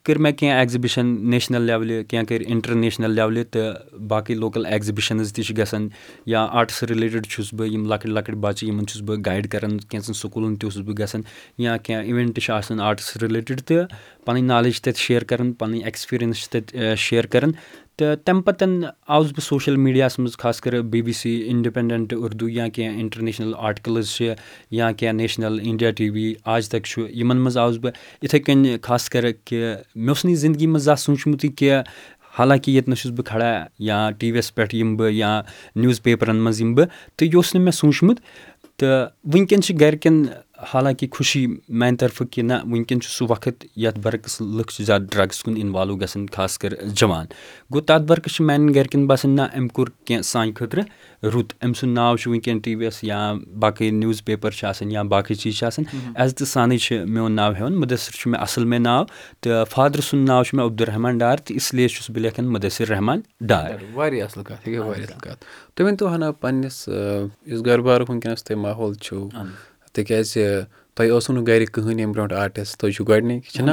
کٔرۍ 0.03 0.21
مےٚ 0.21 0.33
کینٛہہ 0.37 0.57
ایٚگزِبِشَن 0.57 1.29
نیشنَل 1.29 1.61
لیولہِ 1.61 2.05
کینٛہہ 2.07 2.25
کٔرۍ 2.25 2.45
اِنٹَرنیشنَل 2.47 3.11
لیولہِ 3.11 3.43
تہٕ 3.51 3.97
باقٕے 4.07 4.35
لوکَل 4.35 4.65
ایٚگزِبِشَنٕز 4.65 5.33
تہِ 5.33 5.45
چھِ 5.45 5.57
گژھان 5.57 5.87
یا 6.25 6.45
آرٹٕس 6.51 6.83
رِلیٹِڈ 6.83 7.27
چھُس 7.27 7.53
بہٕ 7.53 7.67
یِم 7.67 7.85
لۄکٕٹۍ 7.85 8.11
لۄکٕٹۍ 8.13 8.35
بَچہٕ 8.35 8.69
یِمَن 8.69 8.87
چھُس 8.87 9.01
بہٕ 9.01 9.17
گایِڈ 9.25 9.47
کَران 9.51 9.77
کینٛژھن 9.79 10.13
سکوٗلَن 10.13 10.55
تہِ 10.55 10.65
اوسُس 10.65 10.81
بہٕ 10.85 10.95
گژھان 10.99 11.21
یا 11.57 11.77
کینٛہہ 11.77 12.05
اِوٮ۪نٛٹ 12.07 12.39
چھِ 12.39 12.53
آسان 12.53 12.79
آرٹٕس 12.79 13.17
رِلیٹِڈ 13.17 13.61
تہٕ 13.61 13.85
پَنٕنۍ 14.25 14.43
نالیج 14.43 14.73
چھِ 14.73 14.81
تَتہِ 14.81 14.97
شِیَر 14.97 15.23
کَران 15.23 15.53
پَنٕنۍ 15.53 15.81
ایٚکٕسپیٖریَنٕس 15.83 16.37
چھِ 16.37 16.49
تَتہِ 16.51 16.95
شِیَر 16.97 17.25
کَران 17.25 17.51
تہٕ 17.97 18.15
تَمہِ 18.25 18.43
پَتہٕ 18.45 18.89
آوُس 19.13 19.27
بہٕ 19.31 19.43
سوشَل 19.43 19.75
میٖڈیاہَس 19.83 20.17
منٛز 20.19 20.35
خاص 20.37 20.59
کَر 20.61 20.79
B 20.91 21.01
B 21.01 21.13
C 21.19 21.31
independent 21.49 22.13
Urdu 22.13 22.49
یا 22.49 22.67
کینٛہہ 22.75 22.97
اِنٹَرنیشنَل 22.99 23.53
آٹِکَلٕز 23.57 24.09
چھِ 24.15 24.33
یا 24.71 24.91
کینٛہہ 24.97 25.15
national 25.17 25.59
India 25.63 25.91
T 25.97 26.09
V 26.15 26.33
Aaj 26.55 26.69
Tak 26.69 26.85
چھُ 26.89 27.07
یِمَن 27.19 27.37
منٛز 27.37 27.57
آوُس 27.57 27.77
بہٕ۔ 27.81 27.93
یِتھَے 28.23 28.39
کٔنۍ 28.39 28.77
خاص 28.83 29.09
کَر 29.09 29.31
کہِ 29.45 29.57
مےٚ 29.95 30.09
اوس 30.09 30.25
نہٕ 30.25 30.31
یہِ 30.33 30.39
زِندگی 30.41 30.67
منٛز 30.67 30.83
زانٛہہ 30.83 31.01
سوٗنٛچمُتُے 31.03 31.47
کہِ 31.57 31.71
حالانکہِ 32.39 32.73
ییٚتہِ 32.73 32.95
چھُس 32.97 33.11
بہٕ 33.11 33.25
کھڑا 33.25 33.65
یا 33.79 34.09
ٹی 34.19 34.31
وی 34.31 34.37
یَس 34.37 34.53
پٮ۪ٹھ 34.55 34.75
یِمہٕ 34.75 34.97
بہٕ 34.97 35.11
یا 35.11 35.41
نِوٕز 35.75 36.01
پیپرَن 36.03 36.35
منٛز 36.35 36.61
یِمہٕ 36.61 36.75
بہٕ 36.75 36.87
تہٕ 37.15 37.27
یہِ 37.27 37.35
اوس 37.35 37.55
نہٕ 37.55 37.63
مےٚ 37.63 37.73
سوٗنٛچمُت۔ 37.73 38.19
تہٕ 38.77 39.07
وٕنکٮ۪ن 39.33 39.61
چھِ 39.61 39.79
گَرِکٮ۪ن 39.81 40.25
حالانکہِ 40.73 41.09
خوشی 41.09 41.47
میٛانہِ 41.47 41.99
طرفہٕ 41.99 42.27
کہِ 42.31 42.43
نہ 42.43 42.53
وٕنکٮ۪ن 42.53 43.01
چھُ 43.01 43.09
سُہ 43.09 43.25
وقت 43.29 43.65
یَتھ 43.75 43.99
برعکس 43.99 44.41
لُکھ 44.41 44.73
چھِ 44.73 44.85
زیادٕ 44.85 45.03
ڈرٛگٕس 45.11 45.43
کُن 45.43 45.53
اِنوالو 45.57 45.95
گژھان 45.95 46.25
خاص 46.33 46.57
کر 46.57 46.69
جوان۔ 46.83 47.25
گوٚو 47.73 47.81
تَتھ 47.81 48.03
برعکس 48.03 48.35
چھِ 48.35 48.45
میٛانٮ۪ن 48.45 48.75
گَرِکٮ۪ن 48.75 49.07
باسان 49.07 49.35
نہ 49.35 49.41
أمۍ 49.57 49.67
کوٚر 49.73 49.89
کینٛہہ 50.05 50.21
سانہِ 50.21 50.55
خٲطرٕ 50.55 50.83
رُت۔ 51.23 51.53
أمۍ 51.63 51.73
سُنٛد 51.79 51.93
ناو 51.93 52.17
چھُ 52.17 52.31
وٕنکٮ۪ن 52.31 52.59
ٹی 52.59 52.75
وی 52.75 52.85
یَس 52.85 53.03
یا 53.03 53.33
باقٕے 53.59 53.89
نِوٕز 53.91 54.25
پیپَر 54.25 54.51
چھِ 54.51 54.65
آسان 54.69 54.91
یا 54.91 55.01
باقٕے 55.01 55.35
چیٖز 55.35 55.55
چھِ 55.57 55.65
آسان۔ 55.67 55.85
عزتہٕ 56.15 56.47
سانٕے 56.47 56.77
چھِ 56.77 57.05
میون 57.05 57.31
ناو 57.31 57.51
ہٮ۪وان 57.51 57.79
مُدثر 57.79 58.11
چھُ 58.11 58.31
مےٚ 58.31 58.41
اَصٕل 58.41 58.65
مےٚ 58.65 58.79
ناو 58.79 59.03
تہٕ 59.41 59.65
فادرٕ 59.69 60.01
سُنٛد 60.01 60.27
ناو 60.27 60.43
چھُ 60.43 60.57
مےٚ 60.57 60.65
عبدالرحمان 60.65 61.17
ڈار 61.17 61.37
تہٕ 61.37 61.55
اِسلیے 61.55 61.87
چھُس 61.87 62.09
بہٕ 62.09 62.21
لیکھان 62.21 62.45
مُدثر 62.53 62.87
رحمان 62.87 63.21
ڈار۔ 63.41 63.69
واریاہ 63.93 64.25
اَصٕل 64.25 64.43
کَتھ 64.43 64.69
یہِ 64.69 64.77
گٔے 64.77 64.83
واریاہ 64.83 65.07
اَصٕل 65.07 65.19
کَتھ۔ 65.19 65.45
تُہۍ 65.75 65.87
ؤنۍتو 65.87 66.15
ہَنا 66.15 66.31
پنٛنِس 66.31 66.89
یُس 67.47 67.65
گَرٕ 67.65 67.83
بارُک 67.83 68.09
وٕنکٮ۪نَس 68.09 68.43
تۄہہِ 68.43 68.61
ماحول 68.61 68.93
چھُو 68.93 69.29
تِکیٛازِ 69.97 70.31
تۄہہِ 70.95 71.09
اوسوُ 71.11 71.33
نہٕ 71.35 71.47
گَرِ 71.47 71.65
کٕہٕنۍ 71.73 72.03
اَمہِ 72.03 72.13
برونٛٹھ 72.13 72.33
آرٹِسٹ 72.33 72.79
تُہۍ 72.79 72.91
چھُو 72.95 73.03
گۄڈنِکۍ 73.05 73.49
چھِنہ 73.53 73.71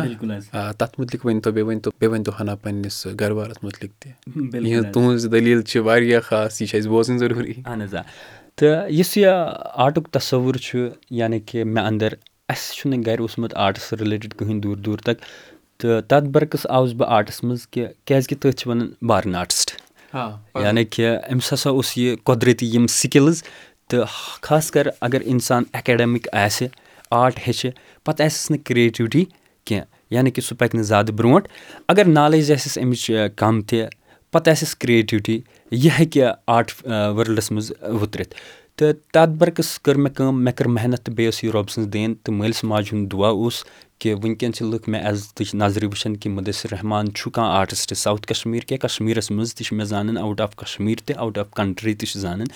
آ 0.53 0.73
تَتھ 0.73 1.01
مُتعلِق 1.01 1.27
ؤنۍتو 1.27 1.51
بیٚیہِ 1.53 1.69
ؤنۍتو 1.69 1.91
بیٚیہِ 2.01 2.13
ؤنۍتو 2.15 2.33
ہَنا 2.41 2.55
پنٛنِس 2.55 3.07
گَرٕ 3.21 3.35
بارَس 3.39 3.59
مُتعلِق 3.63 3.93
تہِ۔ 4.01 4.11
یِہٕنٛز 4.67 4.93
تُہٕنٛز 4.95 5.23
دٔلیٖل 5.33 5.63
چھِ 5.63 5.81
واریاہ 5.81 6.21
خاص 6.21 6.63
یہِ 6.63 6.69
چھِ 6.71 6.79
اَسہِ 6.79 6.91
بوزٕنۍ 6.91 7.19
ضروٗری۔ 7.19 7.55
اَہن 7.67 7.83
حظ 7.83 7.95
آ۔ 7.95 8.03
تہٕ 8.57 8.91
یُس 8.91 9.17
یہِ 9.17 9.29
آرٹُک 9.85 10.09
تصوُر 10.11 10.55
چھُ 10.57 10.79
یعنی 11.11 11.41
کہِ 11.41 11.63
مےٚ 11.65 11.85
اَندَر 11.85 12.13
اَسہِ 12.49 12.77
چھُنہٕ 12.77 13.03
گَرِ 13.07 13.21
اوسمُت 13.21 13.55
آرٹٕس 13.55 13.93
رِلیٹِڈ 13.93 14.35
کٕہٕنۍ 14.35 14.61
دوٗر 14.63 14.77
دوٗر 14.77 14.99
تک۔ 14.99 15.19
تہٕ 15.79 16.03
تَتھ 16.09 16.25
برعکس 16.25 16.67
آوُس 16.69 16.93
بہٕ 16.93 17.09
آرٹَس 17.09 17.45
منٛز 17.45 17.67
کہِ 17.69 17.87
کیٛازِکہِ 18.05 18.39
تٔتھۍ 18.39 18.59
چھِ 18.59 18.69
وَنان 18.71 18.91
بارٕن 19.03 19.35
آرٹِسٹ 19.35 19.71
یعنی 20.65 20.85
کہِ 20.85 21.05
أمِس 21.33 21.53
ہَسا 21.53 21.71
اوس 21.71 21.99
یہِ 21.99 22.17
قۄدرٔتی 22.25 22.67
یِم 22.67 22.87
سِکِلٕز 22.87 23.43
تہٕ 23.95 24.41
خاص 24.43 24.71
کَر 24.71 24.87
اگر 25.01 25.21
اِنسان 25.25 25.63
اٮ۪کیڈَمِک 25.73 26.29
آسہِ 26.33 26.67
آرٹ 27.11 27.39
ہیٚچھِ 27.47 27.71
پَتہٕ 28.05 28.27
آسٮ۪س 28.27 28.51
نہٕ 28.51 28.63
کِرٛیٹِوِٹی 28.65 29.25
کینٛہہ 29.65 29.85
یعنی 30.11 30.31
کہِ 30.31 30.45
سُہ 30.45 30.57
پَکہِ 30.59 30.75
نہٕ 30.75 30.85
زیادٕ 30.85 31.15
برونٛٹھ۔ 31.17 31.49
اگر 31.89 32.05
نالیج 32.05 32.53
آسٮ۪س 32.53 32.79
اَمِچ 32.79 33.11
کَم 33.37 33.61
تہِ 33.61 33.87
پَتہٕ 34.33 34.53
آسٮ۪س 34.53 34.75
کِرٛیٹِوِٹی 34.77 35.41
یہِ 35.71 35.91
ہیٚکہِ 35.99 36.25
آرٹ 36.47 36.73
وٲلڈَس 36.87 37.51
منٛز 37.51 37.73
وُترِتھ 38.01 38.35
تہٕ 38.77 38.93
تَتھ 39.13 39.31
برعکس 39.39 39.79
کٔر 39.79 39.95
مےٚ 39.95 40.15
کٲم 40.15 40.45
مےٚ 40.45 40.55
کٔر 40.57 40.67
محنت 40.67 41.03
تہٕ 41.03 41.15
بیٚیہِ 41.15 41.33
ٲس 41.33 41.45
یہِ 41.45 41.53
رۄبہٕ 41.53 41.73
سٕنٛز 41.73 41.93
دین 41.93 42.15
تہٕ 42.15 42.35
مٲلِس 42.35 42.65
ماجہِ 42.65 42.93
ہُنٛد 42.93 43.13
دُعا 43.13 43.29
اوس 43.29 43.65
کہِ 44.05 44.13
وٕنکٮ۪ن 44.13 44.53
چھِ 44.53 44.67
لُکھ 44.71 44.89
مےٚ 44.89 45.03
عزتٕچ 45.09 45.55
نظرِ 45.55 45.85
وٕچھان 45.85 46.17
کہِ 46.17 46.31
مُدثر 46.31 46.73
رحمان 46.73 47.13
چھُ 47.15 47.31
کانٛہہ 47.35 47.59
آرٹِسٹ 47.59 47.95
ساوُتھ 47.97 48.27
کَشمیٖر 48.29 48.65
کیٛاہ 48.69 48.87
کَشمیٖرَس 48.87 49.31
منٛز 49.31 49.55
تہِ 49.55 49.67
چھِ 49.67 49.77
مےٚ 49.77 49.87
زانان 49.87 50.19
آوُٹ 50.19 50.41
آف 50.41 50.57
کَشمیٖر 50.57 51.05
تہِ 51.07 51.17
آوُٹ 51.17 51.39
آف 51.39 51.51
کَنٹرٛی 51.57 51.95
تہِ 51.95 52.09
چھِ 52.09 52.21
زانان 52.21 52.47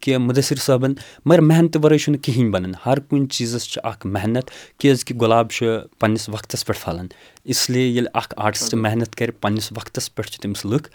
کہِ 0.00 0.16
مُدثر 0.20 0.56
صٲبَن 0.66 0.92
مگر 1.24 1.40
محنتہٕ 1.40 1.80
وَرٲے 1.84 1.98
چھُنہٕ 1.98 2.22
کِہیٖنۍ 2.22 2.50
بَنان 2.52 2.72
ہر 2.86 3.00
کُنہِ 3.08 3.28
چیٖزَس 3.30 3.68
چھِ 3.72 3.80
اَکھ 3.90 4.06
محنت 4.06 4.50
کیٛازِکہِ 4.78 5.20
گۄلاب 5.20 5.50
چھُ 5.50 5.66
پنٛنِس 6.00 6.28
وقتَس 6.28 6.66
پٮ۪ٹھ 6.66 6.80
پھَلان 6.84 7.06
اِسلیے 7.54 7.86
ییٚلہِ 7.86 8.10
اَکھ 8.14 8.34
آرٹِسٹ 8.36 8.74
محنت 8.74 9.16
کَرِ 9.16 9.30
پنٛنِس 9.40 9.70
وقتَس 9.76 10.14
پٮ۪ٹھ 10.14 10.30
چھِ 10.30 10.40
تٔمِس 10.42 10.64
لُکھ 10.64 10.88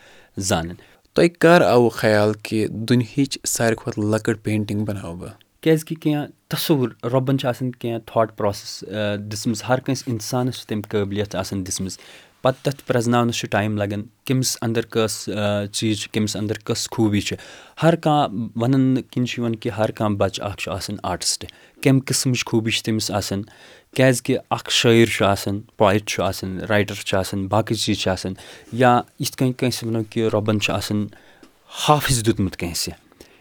زانان 0.49 0.75
تۄہہِ 1.13 1.29
کَر 1.39 1.61
آوُ 1.61 1.89
خیال 1.93 2.33
کہِ 2.43 2.67
دُنہِچ 2.69 3.37
ساروی 3.47 3.75
کھۄتہٕ 3.81 4.03
لۄکٕٹ 4.11 4.43
پینٹِنٛگ 4.43 4.85
بَناوٕ 4.85 5.15
بہٕ 5.19 5.48
کیٛازِکہِ 5.61 5.97
کینٛہہ 6.01 6.25
تصوُر 6.49 6.89
رۄبَن 7.13 7.37
چھِ 7.39 7.47
آسان 7.49 7.71
کینٛہہ 7.71 7.99
تھاٹ 8.05 8.37
پرٛاسٮ۪س 8.37 8.83
دِژمٕژ 9.31 9.61
ہر 9.69 9.79
کٲنٛسہِ 9.79 10.11
اِنسانَس 10.11 10.55
چھِ 10.57 10.65
تَمہِ 10.67 10.83
قٲبلیت 10.89 11.35
آسان 11.35 11.65
دِژمٕژ۔ 11.67 11.97
پَتہٕ 12.41 12.63
تَتھ 12.63 12.83
پرٛزناونَس 12.87 13.35
چھُ 13.35 13.47
ٹایم 13.51 13.77
لَگان 13.77 14.03
کٔمِس 14.25 14.57
اَندَر 14.61 14.85
کۄس 14.93 15.29
چیٖز 15.73 15.97
چھِ 16.01 16.09
کٔمِس 16.13 16.35
اَندَر 16.35 16.57
کۄس 16.65 16.89
خوٗبی 16.91 17.21
چھِ۔ 17.21 17.35
ہر 17.83 17.95
کانٛہہ 17.95 18.47
وَنان 18.61 18.81
نہٕ 18.93 19.03
کِنۍ 19.11 19.25
چھُ 19.25 19.39
یِوان 19.39 19.55
کہِ 19.55 19.71
ہر 19.77 19.91
کانٛہہ 19.91 20.17
بَچہِ 20.17 20.45
اَکھ 20.45 20.57
چھُ 20.61 20.71
آسان 20.73 20.95
آرٹِسٹ 21.11 21.45
کَمہِ 21.83 22.01
قٕسمٕچ 22.07 22.45
خوٗبی 22.45 22.71
چھِ 22.71 22.83
تٔمِس 22.85 23.11
آسان؟ 23.19 23.41
کیٛازِکہِ 23.95 24.37
اَکھ 24.49 24.71
شٲعر 24.71 25.05
چھُ 25.15 25.25
آسان 25.25 25.61
پویِٹ 25.77 26.07
چھُ 26.09 26.23
آسان 26.23 26.59
رایٹَر 26.69 26.95
چھُ 27.07 27.17
آسان 27.17 27.47
باقٕے 27.47 27.75
چیٖز 27.75 27.99
چھِ 27.99 28.09
آسان۔ 28.11 28.33
یا 28.71 29.01
یِتھ 29.19 29.37
کٔنۍ 29.37 29.53
کٲنٛسہِ 29.57 29.87
وَنو 29.87 30.03
کہِ 30.09 30.23
رۄبَن 30.33 30.59
چھُ 30.59 30.73
آسان 30.73 31.07
حافِظ 31.87 32.25
دیُتمُت 32.25 32.57
کٲنٛسہِ 32.57 32.93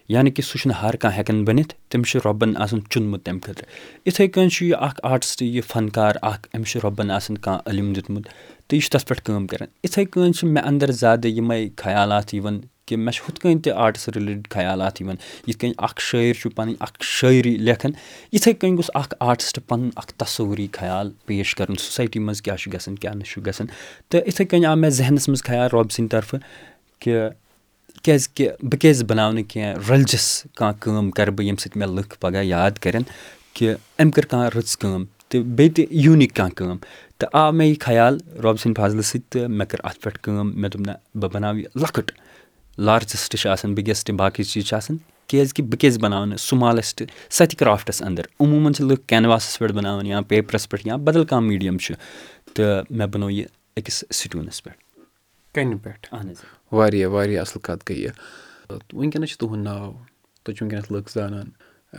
یعنی 0.08 0.30
کہِ 0.30 0.44
سُہ 0.44 0.58
چھُنہٕ 0.58 0.82
ہر 0.82 0.96
کانٛہہ 0.96 1.18
ہٮ۪کان 1.18 1.44
بٔنِتھ 1.44 1.74
تٔمِس 1.88 2.10
چھُ 2.10 2.20
رۄبَن 2.24 2.52
آسان 2.56 2.80
چُنمُت 2.90 3.24
تَمہِ 3.24 3.42
خٲطرٕ۔ 3.42 3.68
یِتھَے 4.06 4.28
کٔنۍ 4.28 4.48
چھُ 4.48 4.66
یہِ 4.66 4.74
اَکھ 4.80 5.00
آرٹِسٹ 5.02 5.42
یہِ 5.42 5.62
فَنکار 5.72 6.14
اَکھ 6.22 6.48
أمِس 6.56 6.68
چھُ 6.68 6.80
رۄبَن 6.84 7.10
آسان 7.10 7.38
کانٛہہ 7.38 7.70
علم 7.70 7.92
دیُتمُت 7.92 8.24
تہٕ 8.24 8.72
یہِ 8.72 8.82
چھُ 8.82 8.90
تَتھ 8.90 9.06
پٮ۪ٹھ 9.06 9.22
کٲم 9.22 9.46
کَران۔ 9.46 9.68
یِتھَے 9.84 10.04
کٔنۍ 10.04 10.32
چھِ 10.32 10.48
مےٚ 10.48 10.64
اَندَر 10.66 10.90
زیادٕ 10.90 11.26
یِمَے 11.26 11.68
خیالات 11.76 12.34
یِوان 12.34 12.60
کہِ 12.86 12.98
مےٚ 12.98 13.14
چھِ 13.14 13.22
ہُتھ 13.28 13.40
کٔنۍ 13.40 13.60
تہِ 13.64 13.72
آرٹٕس 13.72 14.08
رِلیٹِڈ 14.08 14.48
خیالات 14.50 15.00
یِوان۔ 15.00 15.16
یِتھ 15.46 15.58
کٔنۍ 15.58 15.74
اَکھ 15.78 16.00
شٲعر 16.00 16.32
چھُ 16.32 16.50
پَنٕنۍ 16.54 16.74
اَکھ 16.80 16.98
شٲعری 17.02 17.56
لیکھان۔ 17.56 17.92
یِتھَے 18.32 18.52
کٔنۍ 18.52 18.72
گوٚژھ 18.72 18.90
اَکھ 18.94 19.14
آرٹِسٹ 19.20 19.58
پَنُن 19.66 19.90
اَکھ 19.96 20.12
تصوُری 20.14 20.68
خیال 20.72 21.10
پیش 21.26 21.54
کَرُن 21.54 21.76
سوسایٹی 21.76 22.18
منٛز 22.18 22.42
کیٛاہ 22.42 22.56
چھُ 22.56 22.72
گژھان 22.72 22.96
کیٛاہ 22.96 23.14
نہٕ 23.14 23.26
چھُ 23.26 23.46
گژھان۔ 23.46 23.66
تہٕ 24.08 24.20
یِتھَے 24.26 24.44
کٔنۍ 24.44 24.64
آو 24.64 24.76
مےٚ 24.76 24.90
ذہنَس 24.90 25.28
منٛز 25.28 25.42
خیال 25.42 25.68
رۄبہٕ 25.72 25.90
سٕنٛدِ 25.90 26.10
طرفہٕ 26.10 26.40
کہِ 26.98 27.14
کیٛازِکہِ 28.02 28.48
بہٕ 28.62 28.78
کیٛازِ 28.80 29.04
بَناو 29.08 29.32
نہٕ 29.32 29.48
کینٛہہ 29.48 29.90
ریٚلجَس 29.90 30.26
کانٛہہ 30.56 30.80
کٲم 30.80 31.10
کَرٕ 31.10 31.30
بہٕ 31.30 31.44
ییٚمہِ 31.44 31.60
سۭتۍ 31.60 31.76
مےٚ 31.78 31.94
لُکھ 31.96 32.18
پَگاہ 32.20 32.44
یاد 32.44 32.78
کَرن 32.82 33.02
کہِ 33.54 33.74
أمۍ 34.00 34.10
کٔر 34.14 34.24
کانٛہہ 34.30 34.48
رٕژ 34.56 34.76
کٲم 34.76 35.04
تہٕ 35.28 35.42
بیٚیہِ 35.56 35.74
تہِ 35.74 35.86
یوٗنیٖک 35.90 36.34
کانٛہہ 36.36 36.54
کٲم 36.56 36.76
تہٕ 37.18 37.28
آو 37.32 37.52
مےٚ 37.52 37.68
یہِ 37.68 37.76
خیال 37.80 38.18
رۄبہٕ 38.42 38.56
سٕنٛدِ 38.62 38.76
فضلہٕ 38.76 39.02
سۭتۍ 39.02 39.30
تہٕ 39.30 39.48
مےٚ 39.48 39.66
کٔر 39.68 39.80
اَتھ 39.84 40.00
پٮ۪ٹھ 40.02 40.18
کٲم 40.22 40.50
مےٚ 40.60 40.70
دوٚپ 40.72 40.86
نہ 40.86 40.92
بہٕ 41.20 41.30
بَناو 41.32 41.56
یہِ 41.56 41.66
لۄکٕٹ 41.74 42.12
لارجَسٹ 42.78 43.36
چھِ 43.36 43.50
آسان 43.50 43.74
بِگیسٹ 43.74 44.10
باقٕے 44.10 44.42
چیٖز 44.42 44.66
چھِ 44.66 44.76
آسان 44.76 44.96
کیٛازِکہِ 45.26 45.64
بہٕ 45.64 45.78
کیٛازِ 45.80 45.98
بَناو 46.00 46.24
نہٕ 46.24 46.38
سُمالٮ۪سٹ 46.38 47.02
سۄ 47.30 47.46
تہِ 47.46 47.58
کرٛافٹَس 47.58 48.02
اَندَر 48.02 48.24
عموٗماً 48.40 48.72
چھِ 48.72 48.84
لُکھ 48.84 49.06
کٮ۪نواسَس 49.06 49.58
پٮ۪ٹھ 49.58 49.72
بَناوان 49.72 50.06
یا 50.06 50.20
پیپرَس 50.28 50.68
پٮ۪ٹھ 50.68 50.86
یا 50.86 50.96
بَدَل 50.96 51.24
کانٛہہ 51.24 51.48
میٖڈیَم 51.48 51.78
چھُ 51.78 51.94
تہٕ 52.54 52.84
مےٚ 52.90 53.06
بَنوو 53.12 53.30
یہِ 53.30 53.46
أکِس 53.76 54.04
سٹوٗنَس 54.14 54.62
پٮ۪ٹھ 54.62 54.87
کَنہِ 55.54 55.82
پٮ۪ٹھ. 55.82 56.08
اَہن 56.12 56.28
حظ. 56.30 56.36
واریاہ 56.72 57.08
واریاہ 57.08 57.40
اَصٕل 57.40 57.60
کَتھ 57.60 57.84
گٔے 57.90 57.98
یہِ. 57.98 58.10
وٕنکٮ۪نَس 58.92 59.28
چھُ 59.28 59.38
تُہُنٛد 59.38 59.64
ناو 59.64 59.92
تُہۍ 60.44 60.54
چھِو 60.56 60.66
وٕنکٮ۪نَس 60.66 60.90
لُکھ 60.92 61.10
زانان. 61.14 61.48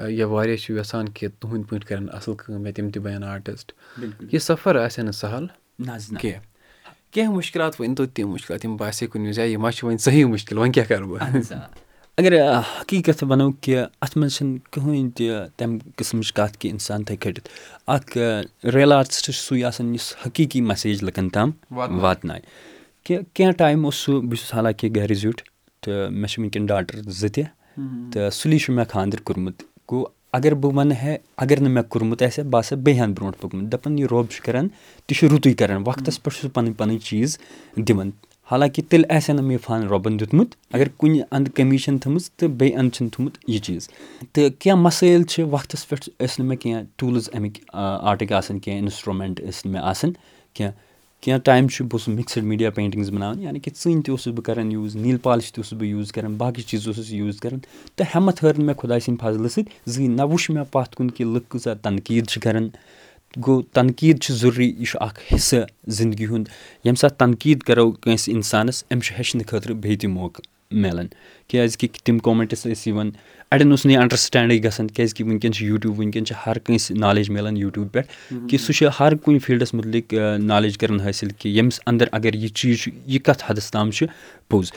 یا 0.10 0.28
واریاہ 0.28 0.58
چھِ 0.58 0.78
یَژھان 0.78 1.10
کہِ 1.10 1.30
تُہٕنٛدۍ 1.40 1.68
پٲٹھۍ 1.70 1.88
کَرَن 1.88 2.08
اَصٕل 2.14 2.36
کٲم 2.36 2.66
یا 2.66 2.72
تِم 2.76 2.90
تہِ 2.90 3.02
بَنن 3.04 3.24
آرٹِسٹ. 3.24 3.72
یہِ 4.34 4.42
سفر 4.42 4.76
آسہِ 4.76 5.00
ہا 5.00 5.06
نہٕ 5.06 5.18
سہل؟ 5.22 5.46
کینٛہہ. 6.22 6.40
کینٛہہ 7.12 7.34
مُشکلات 7.34 7.74
ؤنۍتو 7.80 8.06
تِم 8.06 8.30
مُشکلات 8.32 8.66
یِم 8.66 8.76
باسے 8.78 9.08
کُنہِ 9.08 9.28
وِزِ 9.28 9.40
یہِ 9.40 9.56
ما 9.56 9.72
چھِ 9.72 9.84
وۄنۍ 9.84 9.98
صحیح 9.98 10.26
مُشکِل 10.26 10.58
وۄنۍ 10.58 10.72
کیٛاہ 10.74 10.88
کَرٕ 10.90 11.08
بہٕ؟ 11.08 11.68
اگر 12.18 12.34
حقیٖقت 12.82 13.24
وَنو 13.24 13.52
کہِ 13.52 13.78
اَتھ 14.02 14.18
منٛز 14.18 14.36
چھِنہٕ 14.36 14.60
کٕہٕنۍ 14.72 15.10
تہِ 15.16 15.30
تَمہِ 15.58 15.80
قٕسمٕچ 15.96 16.34
کَتھ 16.34 16.58
کہِ 16.60 16.72
اِنسان 16.72 17.04
تھَکہِ 17.04 17.20
کھٔٹِتھ. 17.22 17.50
اَکھ 17.88 18.18
رِیَل 18.76 18.92
آرٹِسٹ 18.94 19.26
چھُ 19.26 19.34
سُے 19.34 19.64
آسان 19.66 19.94
یُس 19.96 20.16
حقیٖقی 20.26 20.62
مَسیج 20.62 21.04
لُکَن 21.04 21.30
تام 21.30 21.52
واتنایہِ 21.72 22.42
کہِ 23.10 23.18
کینٛہہ 23.34 23.54
ٹایم 23.58 23.86
اوس 23.86 23.96
سُہ 23.96 24.22
بہٕ 24.22 24.38
چھُس 24.40 24.54
حالانکہِ 24.54 24.96
گَرِ 24.96 25.16
زیُٹھ 25.18 25.42
تہٕ 25.82 26.12
مےٚ 26.12 26.30
چھِ 26.30 26.40
وٕنکٮ۪ن 26.40 26.66
ڈاٹَر 26.66 26.98
زٕ 27.20 27.30
تہِ 27.36 27.44
تہٕ 28.14 28.30
سُلی 28.40 28.58
چھُ 28.60 28.74
مےٚ 28.74 28.86
خانٛدَر 28.90 29.20
کوٚرمُت۔ 29.26 29.64
گوٚو 29.92 30.06
اگر 30.38 30.54
بہٕ 30.62 30.74
وَنہٕ 30.76 30.98
ہے 31.04 31.18
اگر 31.44 31.60
نہٕ 31.62 31.72
مےٚ 31.72 31.84
کوٚرمُت 31.90 32.22
آسہِ 32.24 32.44
ہا 32.44 32.50
بہٕ 32.50 32.60
آسہٕ 32.60 32.78
ہا 32.78 32.84
بیٚیہِ 32.84 33.04
ہَن 33.04 33.14
برونٛٹھ 33.14 33.38
پوٚکمُت 33.42 33.72
دَپان 33.72 34.00
یہِ 34.00 34.08
رۄب 34.12 34.26
چھُ 34.32 34.42
کَران 34.46 34.68
تہِ 35.06 35.18
چھُ 35.18 35.28
رُتُے 35.32 35.54
کَران۔ 35.54 35.82
وقتَس 35.86 36.24
پٮ۪ٹھ 36.24 36.36
چھُ 36.38 36.42
سُہ 36.42 36.54
پَنٕنۍ 36.54 36.76
پَنٕنۍ 36.78 37.00
چیٖز 37.08 37.38
دِوان۔ 37.88 38.10
حالانکہِ 38.52 38.84
تیٚلہِ 38.90 39.12
آسہِ 39.16 39.30
ہا 39.30 39.36
نہٕ 39.36 39.46
مےٚ 39.46 39.58
یہِ 39.58 39.66
فَن 39.66 39.88
رۄبَن 39.88 40.20
دیُتمُت۔ 40.20 40.56
اگر 40.74 40.88
کُنہِ 40.98 41.22
اَندٕ 41.32 41.52
کٔمی 41.56 41.78
چھَنہٕ 41.78 42.00
تھٲمٕژ 42.02 42.30
تہٕ 42.38 42.50
بیٚیہِ 42.50 42.78
اَندٕ 42.80 42.94
چھِنہٕ 42.94 43.12
تھوٚمُت 43.14 43.38
یہِ 43.48 43.62
چیٖز۔ 43.62 43.90
تہٕ 44.34 44.50
کینٛہہ 44.60 44.82
مَسٲیِل 44.82 45.24
چھِ 45.24 45.44
وقتَس 45.52 45.90
پٮ۪ٹھ 45.90 46.10
ٲسۍ 46.20 46.36
نہٕ 46.40 46.48
مےٚ 46.48 46.58
کینٛہہ 46.62 46.84
ٹوٗلٕز 46.96 47.30
اَمِکۍ 47.34 47.62
آرٹٕکۍ 48.10 48.36
آسان 48.38 48.60
کینٛہہ 48.60 48.82
اِنَسٹرٛوٗمٮ۪نٛٹ 48.82 49.40
ٲسۍ 49.40 49.62
نہٕ 49.66 49.74
مےٚ 49.74 49.84
آسان۔ 49.84 50.12
کینٛہہ 50.54 50.89
کینٛہہ 51.22 51.40
ٹایم 51.46 51.68
چھُ 51.68 51.84
بہٕ 51.86 51.92
اوسُس 51.94 52.08
مِکسٕڈ 52.08 52.44
میٖڈیا 52.44 52.70
پینٹِنٛگٕز 52.70 53.10
بَناوان 53.12 53.42
یعنی 53.42 53.60
کہِ 53.60 53.74
ژٕنۍ 53.76 54.02
تہِ 54.04 54.12
اوسُس 54.12 54.34
بہٕ 54.34 54.44
کَران 54.46 54.72
یوٗز 54.72 54.96
نیٖل 54.96 55.18
پالِش 55.24 55.52
تہِ 55.52 55.60
اوسُس 55.60 55.74
بہٕ 55.80 55.88
یوٗز 55.88 56.12
کَران 56.12 56.36
باقٕے 56.38 56.62
چیٖز 56.68 56.88
اوسُس 56.88 57.12
یوٗز 57.12 57.40
کَران 57.40 57.60
تہٕ 57.96 58.08
ہٮ۪مَتھ 58.16 58.44
ہٲر 58.44 58.54
نہٕ 58.58 58.66
مےٚ 58.66 58.76
خۄداے 58.78 59.00
سٕنٛدِ 59.00 59.20
فضلہٕ 59.22 59.50
سۭتۍ 59.56 59.72
زٕہٕنۍ 59.86 60.16
نہ 60.18 60.22
وٕچھ 60.32 60.52
مےٚ 60.52 60.64
پَتھ 60.72 60.96
کُن 60.96 61.12
کہِ 61.12 61.26
لُکھ 61.34 61.50
کۭژاہ 61.50 61.74
تنقیٖد 61.84 62.28
چھِ 62.30 62.42
کَران 62.44 62.70
گوٚو 63.46 63.62
تنقیٖد 63.74 64.22
چھِ 64.22 64.34
ضروٗری 64.36 64.70
یہِ 64.70 64.86
چھُ 64.86 64.98
اَکھ 65.02 65.20
حِصہٕ 65.34 65.66
زِندگی 65.98 66.26
ہُنٛد 66.26 66.48
ییٚمہِ 66.84 66.98
ساتہٕ 67.00 67.18
تنقیٖد 67.20 67.64
کَرو 67.68 67.92
کٲنٛسہِ 67.92 68.34
اِنسانَس 68.34 68.84
أمِس 68.92 69.06
چھُ 69.06 69.16
ہیٚچھنہٕ 69.18 69.48
خٲطرٕ 69.50 69.76
بیٚیہِ 69.76 70.00
تہِ 70.00 70.10
موقعہٕ 70.10 70.59
مِلان۔ 70.72 71.08
کیٛازِکہِ 71.48 71.90
تِم 72.06 72.18
کومٮ۪نٛٹٕس 72.20 72.66
ٲسۍ 72.66 72.88
یِوان 72.88 73.10
اَڑٮ۪ن 73.52 73.72
اوس 73.72 73.86
نہٕ 73.86 73.94
یہِ 73.94 74.02
اَنڈَرسٕٹینٛڈٕے 74.02 74.64
گژھان 74.64 74.88
کیٛازِکہِ 74.88 75.26
وٕنکٮ۪ن 75.26 75.54
چھِ 75.54 75.66
یوٗٹیوٗب 75.66 76.00
وٕنکٮ۪ن 76.00 76.26
چھِ 76.26 76.36
ہر 76.46 76.58
کٲنٛسہِ 76.60 76.98
نالیج 76.98 77.30
مِلان 77.30 77.58
یوٗٹیوٗب 77.58 77.92
پٮ۪ٹھ 77.94 78.50
کہِ 78.50 78.60
سُہ 78.60 78.74
چھُ 78.74 78.90
ہر 79.00 79.16
کُنہِ 79.16 79.42
فیٖلڈَس 79.46 79.74
مُتعلِق 79.74 80.14
نالیج 80.40 80.78
کَران 80.78 81.00
حٲصِل 81.02 81.30
کہِ 81.38 81.52
ییٚمِس 81.52 81.80
اَندَر 81.86 82.08
اگر 82.12 82.34
یہِ 82.34 82.50
چیٖز 82.50 82.82
چھُ 82.82 82.92
یہِ 83.06 83.22
کَتھ 83.24 83.44
حدَس 83.48 83.72
تام 83.72 83.92
چھُ 83.92 84.06
پوٚز 84.50 84.72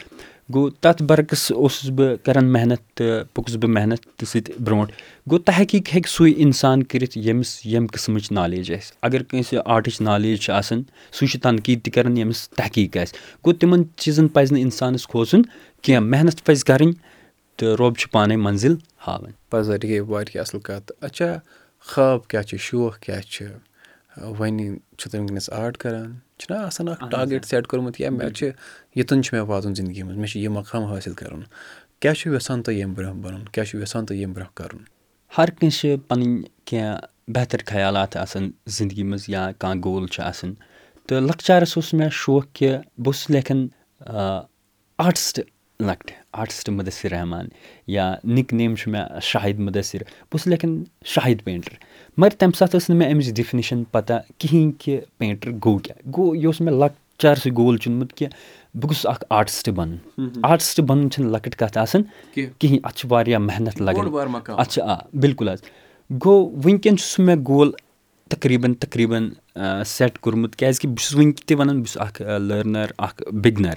گوٚو 0.53 0.69
تَتھ 0.69 1.03
بَرعکٕس 1.03 1.51
اوسُس 1.51 1.89
بہٕ 1.89 2.15
کَران 2.23 2.45
محنت 2.45 2.97
تہٕ 2.97 3.23
پوٚکُس 3.33 3.55
بہٕ 3.55 3.69
محنت 3.69 4.03
تہٕ 4.03 4.27
سۭتۍ 4.27 4.55
برونٛٹھ۔ 4.63 4.91
گوٚو 5.31 5.43
تحقیٖق 5.43 5.95
ہیٚکہِ 5.95 6.07
سُے 6.07 6.31
اِنسان 6.31 6.83
کٔرِتھ 6.83 7.17
ییٚمِس 7.17 7.65
ییٚمہِ 7.65 7.89
قٕسمٕچ 7.89 8.31
نالیج 8.31 8.71
آسہِ۔ 8.71 8.97
اگر 9.01 9.23
کٲنٛسہِ 9.23 9.59
آرٹٕچ 9.65 10.01
نالیج 10.01 10.39
چھِ 10.39 10.53
آسان 10.53 10.83
سُے 11.11 11.27
چھُ 11.27 11.39
تنقیٖد 11.39 11.85
تہِ 11.85 11.93
کَران 11.93 12.17
ییٚمِس 12.17 12.49
تحقیٖق 12.49 12.97
آسہِ۔ 12.97 13.15
گوٚو 13.45 13.57
تِمَن 13.57 13.83
چیٖزَن 13.95 14.27
پَزِ 14.27 14.51
نہٕ 14.51 14.61
اِنسانَس 14.61 15.07
کھوژُن 15.07 15.41
کینٛہہ 15.81 16.09
محنت 16.09 16.45
پَزِ 16.45 16.63
کَرٕنۍ 16.63 16.93
تہٕ 17.57 17.75
رۄب 17.79 17.97
چھُ 17.97 18.11
پانَے 18.11 18.35
مٔنزِل 18.35 18.75
ہاوان۔ 19.07 19.31
پَزَر 19.49 19.83
یہِ 19.83 19.91
گٔے 19.91 19.99
واریاہ 19.99 20.41
اَصٕل 20.41 20.59
کَتھ۔ 20.59 20.91
اچھا 21.01 21.39
خاب 21.79 22.27
کیٛاہ 22.27 22.43
چھِ 22.43 22.59
شوق 22.59 22.99
کیٛاہ 22.99 23.21
چھِ؟ 23.21 23.45
وۄنۍ 24.17 24.75
چھُ 24.97 25.11
تُہۍ 25.11 25.19
وٕنکٮ۪نَس 25.19 25.49
آرٹ 25.49 25.77
کَران؟ 25.77 26.13
چھُنہ 26.37 26.57
آسان 26.59 26.87
اَکھ 26.87 27.03
ٹارگیٹ 27.11 27.45
سٮ۪ٹ 27.45 27.67
کوٚرمُت 27.67 28.01
یا 28.01 28.09
مےٚ 28.09 28.29
چھِ 28.29 28.49
ہر 28.97 29.05
کٲنٛسہِ 35.49 35.79
چھِ 35.79 35.95
پَنٕنۍ 36.07 36.41
کینٛہہ 36.65 36.97
بہتر 37.27 37.57
خیالات 37.65 38.17
آسان 38.17 38.51
زِندگی 38.67 39.03
منٛز 39.03 39.23
یا 39.27 39.51
کانٛہہ 39.57 39.81
گول 39.83 40.07
چھُ 40.07 40.23
آسان۔ 40.23 40.53
تہٕ 41.07 41.21
لۄکچارَس 41.21 41.73
اوس 41.75 41.93
مےٚ 41.93 42.09
شوق 42.11 42.45
کہِ 42.53 42.69
بہٕ 42.69 43.05
اوسُس 43.05 43.29
لیکھان 43.29 43.67
آٹِسٹ 44.97 45.39
لۄکٹہِ 45.79 46.15
آٹِسٹ 46.31 46.69
مُدثِر 46.69 47.11
رحمان 47.11 47.47
یا 47.87 48.15
نِک 48.23 48.53
نیم 48.53 48.75
چھُ 48.75 48.91
مےٚ 48.91 49.19
شاہِد 49.21 49.59
مُدثِر۔ 49.59 50.01
بہٕ 50.03 50.33
اوسُس 50.33 50.47
لیکھان 50.47 50.83
شاہِد 51.05 51.43
پینٹَر 51.43 51.73
مگر 52.17 52.29
تَمہِ 52.39 52.55
ساتہٕ 52.55 52.79
ٲس 52.79 52.89
نہٕ 52.89 52.97
مےٚ 52.97 53.09
اَمِچ 53.11 53.33
ڈِفِنِشَن 53.35 53.83
پَتہ 53.83 54.13
کِہیٖنۍ 54.37 54.71
کہِ 54.79 54.99
پینٹَر 55.17 55.51
گوٚو 55.65 55.77
کیٛاہ۔ 55.77 56.09
گوٚو 56.17 56.35
یہِ 56.35 56.45
اوس 56.45 56.61
مےٚ 56.61 56.73
لۄکچارسٕے 56.73 57.51
گول 57.57 57.77
چُنمُت 57.77 58.13
کہِ 58.13 58.27
بہٕ 58.75 58.83
گوٚژھُس 58.83 59.05
اَکھ 59.05 59.25
آٹِسٹ 59.29 59.69
بَنُن۔ 59.69 60.29
آٹِسٹ 60.43 60.81
بَنُن 60.81 61.11
چھِنہٕ 61.11 61.31
لۄکٕٹ 61.31 61.55
کَتھ 61.55 61.77
آسان 61.77 62.01
کِہیٖنۍ 62.33 62.79
اَتھ 62.83 62.95
چھِ 62.95 63.11
واریاہ 63.11 63.39
محنت 63.39 63.81
لَگان۔ 63.81 64.35
اَتھ 64.57 64.69
چھِ 64.69 64.81
آ 64.81 64.95
بِلکُل 65.13 65.49
حظ۔ 65.49 65.59
گوٚو 66.25 66.51
وٕنکٮ۪ن 66.63 66.97
چھُ 66.97 67.05
سُہ 67.05 67.23
مےٚ 67.25 67.37
گول 67.47 67.71
تقریٖباً 68.29 68.73
تقریٖباً 68.73 69.29
سٮ۪ٹ 69.85 70.17
کوٚرمُت 70.19 70.55
کیٛازِکہِ 70.55 70.89
بہٕ 70.89 70.97
چھُس 70.97 71.15
وٕنہِ 71.15 71.33
تہِ 71.45 71.57
وَنان 71.59 71.81
بہٕ 71.81 71.85
چھُس 71.85 72.01
اَکھ 72.01 72.21
لٔرنَر 72.21 72.85
اَکھ 72.97 73.23
بِگنَر 73.33 73.73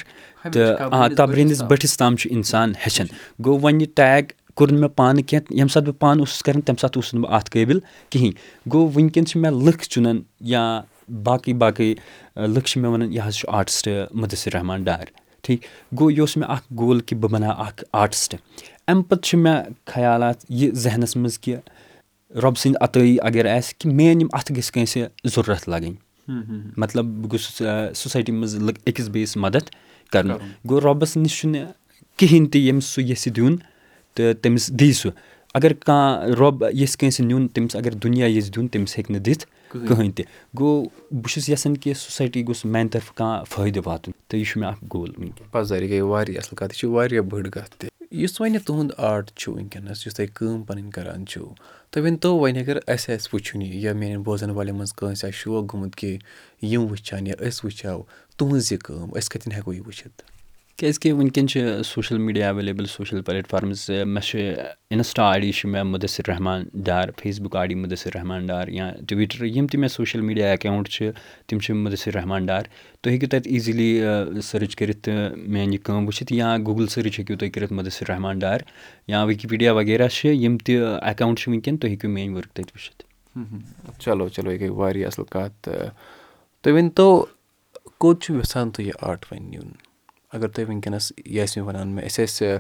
تہٕ 0.53 0.88
آ 0.91 1.09
تَبریٖنِس 1.09 1.62
بٔٹھِس 1.62 1.97
تام۔ 1.97 2.17
چھُ 2.17 2.31
اِنسان 2.33 2.71
ہیٚچھان۔ 2.71 3.07
گوٚو 3.45 3.59
وۄنۍ 3.61 3.81
یہِ 3.81 3.88
ٹیگ 3.95 4.25
کوٚر 4.55 4.71
نہٕ 4.73 4.81
مےٚ 4.81 4.91
پانہٕ 4.97 5.23
کینٛہہ 5.26 5.55
ییٚمہِ 5.55 5.71
ساتہٕ 5.71 5.88
بہٕ 5.88 5.99
پانہٕ 5.99 6.19
اوسُس 6.19 6.43
کَران 6.43 6.61
تَمہِ 6.61 6.79
ساتہٕ 6.79 6.97
اوسُس 6.97 7.15
نہٕ 7.15 7.23
بہٕ 7.23 7.33
اَتھ 7.33 7.50
قٲبِل 7.50 7.79
کِہیٖنۍ۔ 8.11 8.33
گوٚو 8.73 8.88
وٕنکٮ۪ن 8.88 9.26
چھِ 9.26 9.41
مےٚ 9.41 9.53
لٕکھ 9.53 9.88
چُنان 9.88 10.23
یا 10.41 10.81
باقٕے 11.08 11.52
باقٕے 11.52 11.94
لٕکھ 12.36 12.68
چھِ 12.68 12.80
مےٚ 12.80 12.90
وَنان 12.90 13.12
یہِ 13.12 13.20
حظ 13.26 13.34
چھُ 13.34 13.48
آٹِسٹ 13.52 13.88
مُدثِر 14.14 14.52
رحمان 14.54 14.84
ڈار۔ 14.84 15.04
ٹھیٖک؟ 15.42 15.62
گوٚو 15.98 16.10
یہِ 16.10 16.20
اوس 16.20 16.36
مےٚ 16.36 16.50
اَکھ 16.50 16.72
گول 16.78 17.00
کہِ 17.00 17.18
بہٕ 17.18 17.30
بَناو 17.30 17.62
اَکھ 17.62 17.84
آٹِسٹ 17.92 18.34
اَمہِ 18.86 19.02
پَتہٕ 19.08 19.22
چھِ 19.22 19.38
مےٚ 19.38 19.62
خیالات 19.86 20.36
یہِ 20.48 20.72
ذہنَس 20.75 21.16
منٛز 21.16 21.38
کہِ 21.38 21.54
رۄبہٕ 22.34 22.60
سٕنٛدۍ 22.60 22.78
عطٲیی 22.80 23.16
اگر 23.22 23.56
آسہِ 23.56 23.75
کہِ 23.78 23.92
میٲنۍ 23.92 24.20
یِم 24.20 24.28
اَتھٕ 24.32 24.56
گٔژھۍ 24.56 24.70
کٲنٛسہِ 24.72 25.02
ضوٚرَتھ 25.25 25.68
لَگٕنۍ۔ 25.68 25.94
مطلب 26.76 27.04
بہٕ 27.04 27.30
گوٚژھُس 27.32 27.62
سوسایٹی 27.98 28.32
منٛز 28.32 28.56
أکِس 28.86 29.08
بیٚیِس 29.08 29.36
مَدَد 29.36 29.66
کَرُن۔ 30.12 30.30
گوٚو 30.68 30.80
رۄبَس 30.80 31.16
نِش 31.16 31.40
چھُنہٕ 31.40 31.66
کِہیٖنۍ 32.16 32.48
تہِ 32.52 32.60
ییٚمِس 32.60 32.84
سُہ 32.84 33.02
ییٚژھِ 33.02 33.36
دیُن 33.36 33.56
تہٕ 34.14 34.34
تٔمِس 34.42 34.68
دی 34.80 34.92
سُہ۔ 34.92 35.10
اگر 35.54 35.72
کانٛہہ 35.72 36.34
رۄب 36.40 36.62
ییٚژھِ 36.62 36.96
کٲنٛسہِ 36.98 37.26
نیُن 37.26 37.48
تٔمِس 37.48 37.76
اگر 37.76 37.90
دُنیا 37.90 38.26
ییٚژھِ 38.26 38.50
دیُن 38.56 38.68
تٔمِس 38.68 38.98
ہیٚکہِ 38.98 39.16
نہٕ 39.16 39.25
دِتھ 39.26 39.46
کٕہٕنۍ. 39.85 40.11
تہِ. 40.16 40.25
گوٚو 40.59 40.85
بہٕ 41.11 41.30
چھُس 41.33 41.49
یَژھان 41.49 41.76
کہِ 41.76 41.95
سوسایٹی 41.97 42.42
گوٚژھ 42.47 42.66
میٛانہِ 42.66 42.92
طرفہٕ 42.92 43.14
کانٛہہ 43.14 43.45
فٲیدٕ 43.49 43.83
واتُن. 43.85 44.12
تہٕ 44.28 44.38
یہِ 44.38 44.47
چھُ 44.47 44.61
مےٚ 44.61 44.71
اکھ 44.71 44.85
گول 44.92 45.12
پَزَر 45.50 45.83
یہِ 45.83 45.90
گٔے 45.90 46.00
واریاہ 46.00 46.38
اَصٕل 46.38 46.56
کَتھ 46.56 46.73
یہِ 46.73 46.78
چھِ 46.78 46.88
واریاہ 46.88 47.23
بٔڑ 47.23 47.49
کَتھ 47.49 47.76
تہِ. 47.78 47.88
یُس 48.11 48.40
وۄنۍ 48.40 48.59
تُہُنٛد 48.66 48.90
آرٹ 48.99 49.30
چھُ 49.35 49.52
وٕنکٮ۪نَس 49.52 50.06
یُس 50.06 50.14
تۄہہِ 50.14 50.28
کٲم 50.35 50.62
پَنٕنۍ 50.62 50.90
کَران 50.90 51.26
چھُو 51.26 51.54
تُہۍ 51.90 52.02
ؤنۍتو 52.04 52.38
وۄنۍ 52.38 52.61
اگر 52.62 52.76
اَسہِ 52.87 53.14
آسہِ 53.14 53.28
وٕچھُن 53.33 53.62
یہِ 53.62 53.75
یا 53.85 53.92
میٛانٮ۪ن 53.92 54.23
بوزَن 54.23 54.50
والٮ۪ن 54.50 54.76
منٛز 54.76 54.92
کٲنٛسہِ 54.92 55.28
آسہِ 55.28 55.38
شوق 55.40 55.73
گوٚمُت 55.73 55.97
کہِ 55.97 56.18
یِم 56.62 56.83
وٕچھ 56.90 57.14
ہَن 57.14 57.26
یا 57.26 57.35
أسۍ 57.47 57.61
وٕچھو 57.64 58.02
تُہٕنٛز 58.37 58.73
یہِ 58.73 58.78
کٲم 58.78 59.11
أسۍ 59.18 59.28
کَتٮ۪ن 59.33 59.52
ہٮ۪کو 59.52 59.73
یہِ 59.73 59.83
وٕچھِتھ 59.87 60.36
کیٛازِکہِ 60.78 61.12
وٕنکٮ۪ن 61.12 61.47
چھِ 61.49 61.83
social 61.85 62.18
media 62.18 62.49
available 62.49 62.87
social 62.87 63.21
platforms 63.26 63.90
مےٚ 64.06 64.23
چھِ 64.23 64.40
اِنَسٹا 64.90 65.28
آی 65.33 65.38
ڈی 65.40 65.52
چھِ 65.52 65.68
مےٚ 65.68 65.85
Mudassir 65.85 66.28
Rahman 66.28 66.64
Dar 66.87 67.09
Facebook 67.40 67.56
I 67.56 67.66
D 67.66 67.75
Mudassir 67.75 68.11
Rahman 68.14 68.47
Dar 68.47 68.68
یا 68.68 68.90
ٹُوِٹَر 69.09 69.45
یِم 69.45 69.66
تہِ 69.66 69.80
مےٚ 69.80 69.88
سوشَل 69.90 70.21
میٖڈیا 70.21 70.50
اٮ۪کاوُنٛٹ 70.50 70.88
چھِ 70.95 71.11
تِم 71.49 71.59
چھِ 71.59 71.75
مُدثِر 71.75 72.14
رحمان 72.14 72.47
ڈار 72.47 72.62
تُہۍ 73.02 73.11
ہیٚکِو 73.12 73.28
تَتہِ 73.30 73.52
ایٖزِلی 73.52 73.90
سٔرٕچ 74.42 74.76
کٔرِتھ 74.76 75.00
تہٕ 75.04 75.37
میٛانہِ 75.37 75.73
یہِ 75.73 75.83
کٲم 75.85 76.06
وٕچھِتھ 76.06 76.33
یا 76.33 76.56
گوٗگٕل 76.66 76.87
سٔرٕچ 76.87 77.18
ہیٚکِو 77.18 77.37
تُہۍ 77.38 77.50
کٔرِتھ 77.50 77.73
مُدثِر 77.73 78.11
رحمان 78.11 78.38
ڈار 78.38 78.61
یا 79.09 79.23
وِکِپیٖڈیا 79.23 79.73
وغیرہ 79.73 80.09
چھِ 80.09 80.35
یِم 80.35 80.59
تہِ 80.64 80.76
اٮ۪کاوُنٛٹ 80.76 81.38
چھِ 81.38 81.52
وٕنکٮ۪ن 81.52 81.76
تُہۍ 81.76 81.90
ہیٚکِو 81.90 82.09
میٛٲنۍ 82.09 82.37
ؤرٕک 82.37 82.52
تَتہِ 82.52 82.71
وٕچھِتھ 82.75 84.00
چلو 84.02 84.28
چلو 84.28 84.52
یہِ 84.52 84.61
گٔے 84.61 84.68
واریاہ 84.68 85.06
اَصٕل 85.06 85.25
کَتھ 85.30 85.52
تہٕ 85.62 85.90
تُہۍ 86.62 86.73
ؤنۍتو 86.73 87.25
کوٚت 87.99 88.30
نیُن 89.40 89.71
اگر 90.33 90.49
تُہۍ 90.49 90.64
وٕنکٮ۪نَس 90.68 91.12
یہِ 91.25 91.45
ٲسۍ 91.45 91.56
مےٚ 91.56 91.66
وَنان 91.66 91.88
مےٚ 91.88 92.04
أسۍ 92.04 92.25
ٲسۍ 92.25 92.59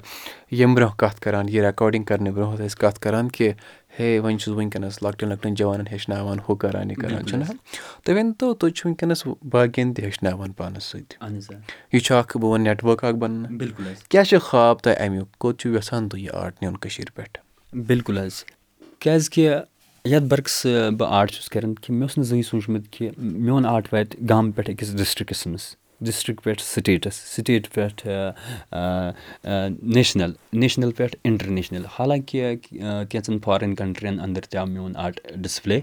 ییٚمہِ 0.50 0.76
برونٛہہ 0.76 0.96
کَتھ 0.96 1.20
کَران 1.20 1.48
یہِ 1.48 1.60
رٮ۪کاڈِنٛگ 1.64 2.04
کَرنہٕ 2.04 2.32
برونٛہہ 2.32 2.56
ٲسۍ 2.56 2.66
أسۍ 2.66 2.76
کَتھ 2.76 3.00
کَران 3.00 3.28
کہِ 3.28 3.52
ہے 3.98 4.18
وۄنۍ 4.18 4.38
چھُس 4.38 4.48
وٕنکٮ۪نَس 4.48 5.02
لۄکٹٮ۪ن 5.02 5.28
لۄکٹٮ۪ن 5.28 5.54
جوانَن 5.54 5.86
ہیٚچھناوان 5.86 6.38
ہُہ 6.48 6.56
کَران 6.56 6.90
یہِ 6.90 6.96
کَران 6.96 7.26
چھُنہ 7.26 7.44
تُہۍ 8.04 8.16
ؤنۍتو 8.16 8.54
تُہۍ 8.54 8.70
چھُو 8.70 8.88
وٕنکٮ۪نَس 8.88 9.26
باقٕیَن 9.50 9.94
تہِ 9.94 10.04
ہیٚچھناوان 10.04 10.52
پانَس 10.52 10.84
سۭتۍ؟ 10.84 11.28
یہِ 11.92 12.02
چھُ 12.02 12.14
اَکھ 12.16 12.36
بہٕ 12.36 12.50
وَنہٕ 12.50 12.64
نٮ۪ٹؤرٕک 12.64 13.04
اَکھ 13.04 13.16
بَنان۔ 13.16 13.56
بِلکُل 13.58 13.84
کیٛاہ 14.08 14.24
چھُ 14.24 14.40
خاب 14.42 14.78
تۄہہِ 14.78 15.06
اَمیُک؟ 15.06 15.28
کوٚت 15.38 15.58
چھُو 15.58 15.70
یَژھان 15.70 16.08
تُہۍ 16.08 16.20
یہِ 16.20 16.30
آرٹ 16.34 16.62
نیُن 16.62 16.76
کٔشیٖرِ 16.76 17.14
پٮ۪ٹھ؟ 17.14 17.38
بِلکُل 17.76 18.18
حظ۔ 18.18 18.44
کیٛازِکہِ 18.98 19.50
یَتھ 20.04 20.24
بَرعکٕس 20.24 20.66
بہٕ 20.98 21.08
آرٹ 21.10 21.30
چھُس 21.30 21.48
کَران 21.48 21.74
کہِ 21.74 21.90
مےٚ 21.90 22.02
اوس 22.02 22.18
نہٕ 22.18 22.26
زٕہٕنۍ 22.26 22.48
سوٗنٛچمُت 22.48 22.92
کہِ 22.92 23.10
میون 23.18 23.66
آرٹ 23.66 23.92
واتہِ 23.92 24.28
گامہٕ 24.28 24.52
پٮ۪ٹھ 24.56 24.70
أکِس 24.70 24.96
ڈِسٹِرٛکَس 24.96 25.46
منٛز 25.46 25.76
ڈِسٹِرٛک 26.00 26.42
پٮ۪ٹھ 26.42 26.62
سِٹیٹَس 26.62 27.14
سِٹیٹ 27.34 27.68
پٮ۪ٹھ 27.74 28.06
نیشنَل 29.96 30.32
نیشنَل 30.52 30.90
پٮ۪ٹھ 30.96 31.16
اِنٹَرنیشنَل 31.24 31.84
حالانکہِ 31.98 32.56
کینٛژَن 33.10 33.38
فارِن 33.44 33.74
کَنٹرٛیَن 33.74 34.20
اَندَر 34.20 34.42
تہِ 34.50 34.58
آو 34.60 34.66
میون 34.66 34.96
آرٹ 34.96 35.20
ڈِسپٕلے 35.36 35.80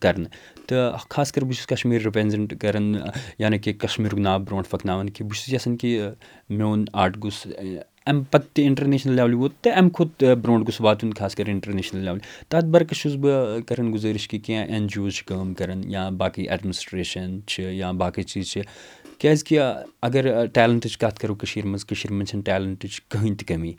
کَرنہٕ 0.00 0.28
تہٕ 0.66 1.08
خاص 1.10 1.32
کَر 1.32 1.44
بہٕ 1.44 1.54
چھُس 1.56 1.66
کَشمیٖر 1.66 2.02
رِپرٛٮ۪زٮ۪نٛٹ 2.06 2.60
کَران 2.60 2.94
یعنی 3.38 3.58
کہِ 3.58 3.78
کَشمیٖرُک 3.78 4.18
ناو 4.18 4.38
برونٛٹھ 4.38 4.68
پَکناوان 4.70 5.10
کہِ 5.10 5.26
بہٕ 5.26 5.36
چھُس 5.36 5.52
یَژھان 5.52 5.76
کہِ 5.76 6.00
میون 6.48 6.84
آرٹ 6.92 7.16
گوٚژھ 7.22 7.46
اَمہِ 8.06 8.24
پَتہٕ 8.30 8.54
تہِ 8.54 8.64
اِنٹَرنیشنَل 8.64 9.14
لٮ۪ولہِ 9.16 9.36
ووت 9.36 9.52
تہٕ 9.62 9.76
اَمہِ 9.76 9.92
کھۄتہٕ 9.94 10.34
برونٛٹھ 10.42 10.64
گوٚژھ 10.66 10.82
واتُن 10.82 11.12
خاص 11.18 11.34
کَر 11.36 11.48
اِنٹَرنیشنَل 11.48 12.04
لٮ۪ولہِ 12.04 12.22
تَتھ 12.48 12.66
برعکس 12.72 13.00
چھُس 13.00 13.14
بہٕ 13.20 13.62
کَران 13.66 13.92
گُزٲرِش 13.92 14.28
کہِ 14.28 14.40
کینٛہہ 14.44 14.74
اٮ۪ن 14.74 14.86
جی 14.86 15.00
اوز 15.00 15.14
چھِ 15.14 15.24
کٲم 15.26 15.54
کَران 15.54 15.82
یا 15.90 16.08
باقٕے 16.18 16.48
ایڈمِنِسٹرٛیشَن 16.50 17.38
چھِ 17.46 17.72
یا 17.72 17.90
باقٕے 17.92 18.22
چیٖز 18.22 18.50
چھِ 18.50 18.62
کیٛازِکہِ 19.18 19.58
اگر 20.02 20.46
ٹیلَنٹٕچ 20.46 20.98
کَتھ 20.98 21.20
کَرو 21.20 21.34
کٔشیٖرِ 21.34 21.68
منٛز 21.68 21.84
کٔشیٖرِ 21.84 22.16
منٛز 22.16 22.28
چھَنہٕ 22.28 22.44
ٹیلَنٹٕچ 22.44 23.00
کٕہٕنۍ 23.08 23.36
تہِ 23.38 23.46
کٔمی۔ 23.46 23.72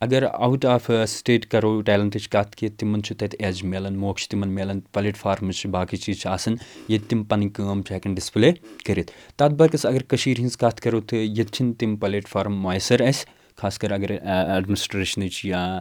اگر 0.00 0.24
آوُٹ 0.32 0.64
آف 0.64 0.90
سٹیٹ 1.08 1.46
کَرو 1.46 1.80
ٹیلَنٹٕچ 1.86 2.28
کَتھ 2.28 2.56
کہِ 2.56 2.68
تِمَن 2.78 3.02
چھُ 3.02 3.16
تَتہِ 3.16 3.42
ایٚج 3.44 3.62
مِلان 3.64 3.98
موقعہٕ 3.98 4.22
چھِ 4.22 4.28
تِمَن 4.30 4.48
مِلان 4.54 4.80
پَلیٹفارمٕز 4.92 5.56
چھِ 5.56 5.70
باقٕے 5.70 5.96
چیٖز 5.96 6.20
چھِ 6.20 6.30
آسان 6.30 6.54
ییٚتہِ 6.88 7.08
تِم 7.08 7.24
پَنٕنۍ 7.24 7.50
کٲم 7.54 7.82
چھِ 7.82 7.94
ہٮ۪کان 7.94 8.14
ڈِسپٕلے 8.14 8.52
کٔرِتھ۔ 8.84 9.10
تَتھ 9.36 9.54
برعکس 9.54 9.86
اگر 9.86 10.02
کٔشیٖرِ 10.02 10.40
ہِنٛز 10.40 10.56
کَتھ 10.56 10.80
کَرو 10.80 11.00
تہٕ 11.00 11.18
ییٚتہِ 11.18 11.52
چھِنہٕ 11.54 11.74
تِم 11.78 11.96
پَلیٹفارم 11.96 12.62
میسر 12.62 13.00
اَسہِ 13.00 13.39
خاص 13.56 13.78
کَر 13.78 13.90
اگر 13.92 14.10
ایڈمِنِسٹرٛیشنٕچ 14.10 15.44
یا 15.44 15.78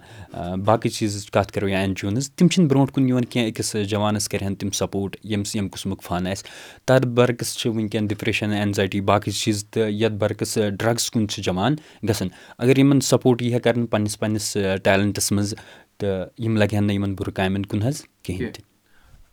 باقٕے 0.65 0.89
چیٖزٕچ 0.89 1.31
کَتھ 1.31 1.51
کَرو 1.53 1.67
یا 1.67 1.79
اٮ۪ن 1.79 1.93
جی 1.93 2.07
او 2.07 2.11
ہٕنٛز 2.11 2.31
تِم 2.31 2.47
چھِنہٕ 2.47 2.69
برونٛٹھ 2.69 2.93
کُن 2.93 3.07
یِوان 3.09 3.25
کینٛہہ 3.25 3.49
أکِس 3.49 3.75
جوانَس 3.89 4.29
کَرِہَن 4.29 4.55
تِم 4.55 4.69
سپوٹ 4.79 5.15
ییٚمِس 5.23 5.55
ییٚمہِ 5.55 5.71
قٕسمُک 5.71 6.03
فَن 6.03 6.27
آسہِ 6.27 6.49
تَتھ 6.85 7.05
برعکس 7.17 7.55
چھِ 7.57 7.69
وٕنکٮ۪ن 7.69 8.07
ڈِپریشَن 8.07 8.53
اٮ۪نزایٹی 8.53 9.01
باقٕے 9.09 9.31
چیٖز 9.31 9.65
تہٕ 9.71 9.89
یَتھ 9.91 10.13
برعکس 10.21 10.57
ڈرٛگٕس 10.79 11.09
کُن 11.11 11.27
چھِ 11.29 11.43
جوان 11.43 11.75
گژھان 12.09 12.27
اگر 12.57 12.77
یِمَن 12.77 13.01
سپوٹ 13.09 13.41
یی 13.41 13.53
ہا 13.53 13.59
کَرنہٕ 13.63 13.87
پنٛنِس 13.91 14.19
پنٛنِس 14.19 14.57
ٹیلَنٹَس 14.83 15.31
منٛز 15.31 15.53
تہٕ 15.97 16.27
یِم 16.43 16.57
لَگہِ 16.57 16.77
ہَن 16.77 16.83
نہٕ 16.87 16.95
یِمَن 16.95 17.15
بُرٕ 17.15 17.33
کامٮ۪ن 17.35 17.65
کُن 17.65 17.81
حظ 17.83 18.01
کِہیٖنۍ 18.23 18.53
تہِ 18.53 18.63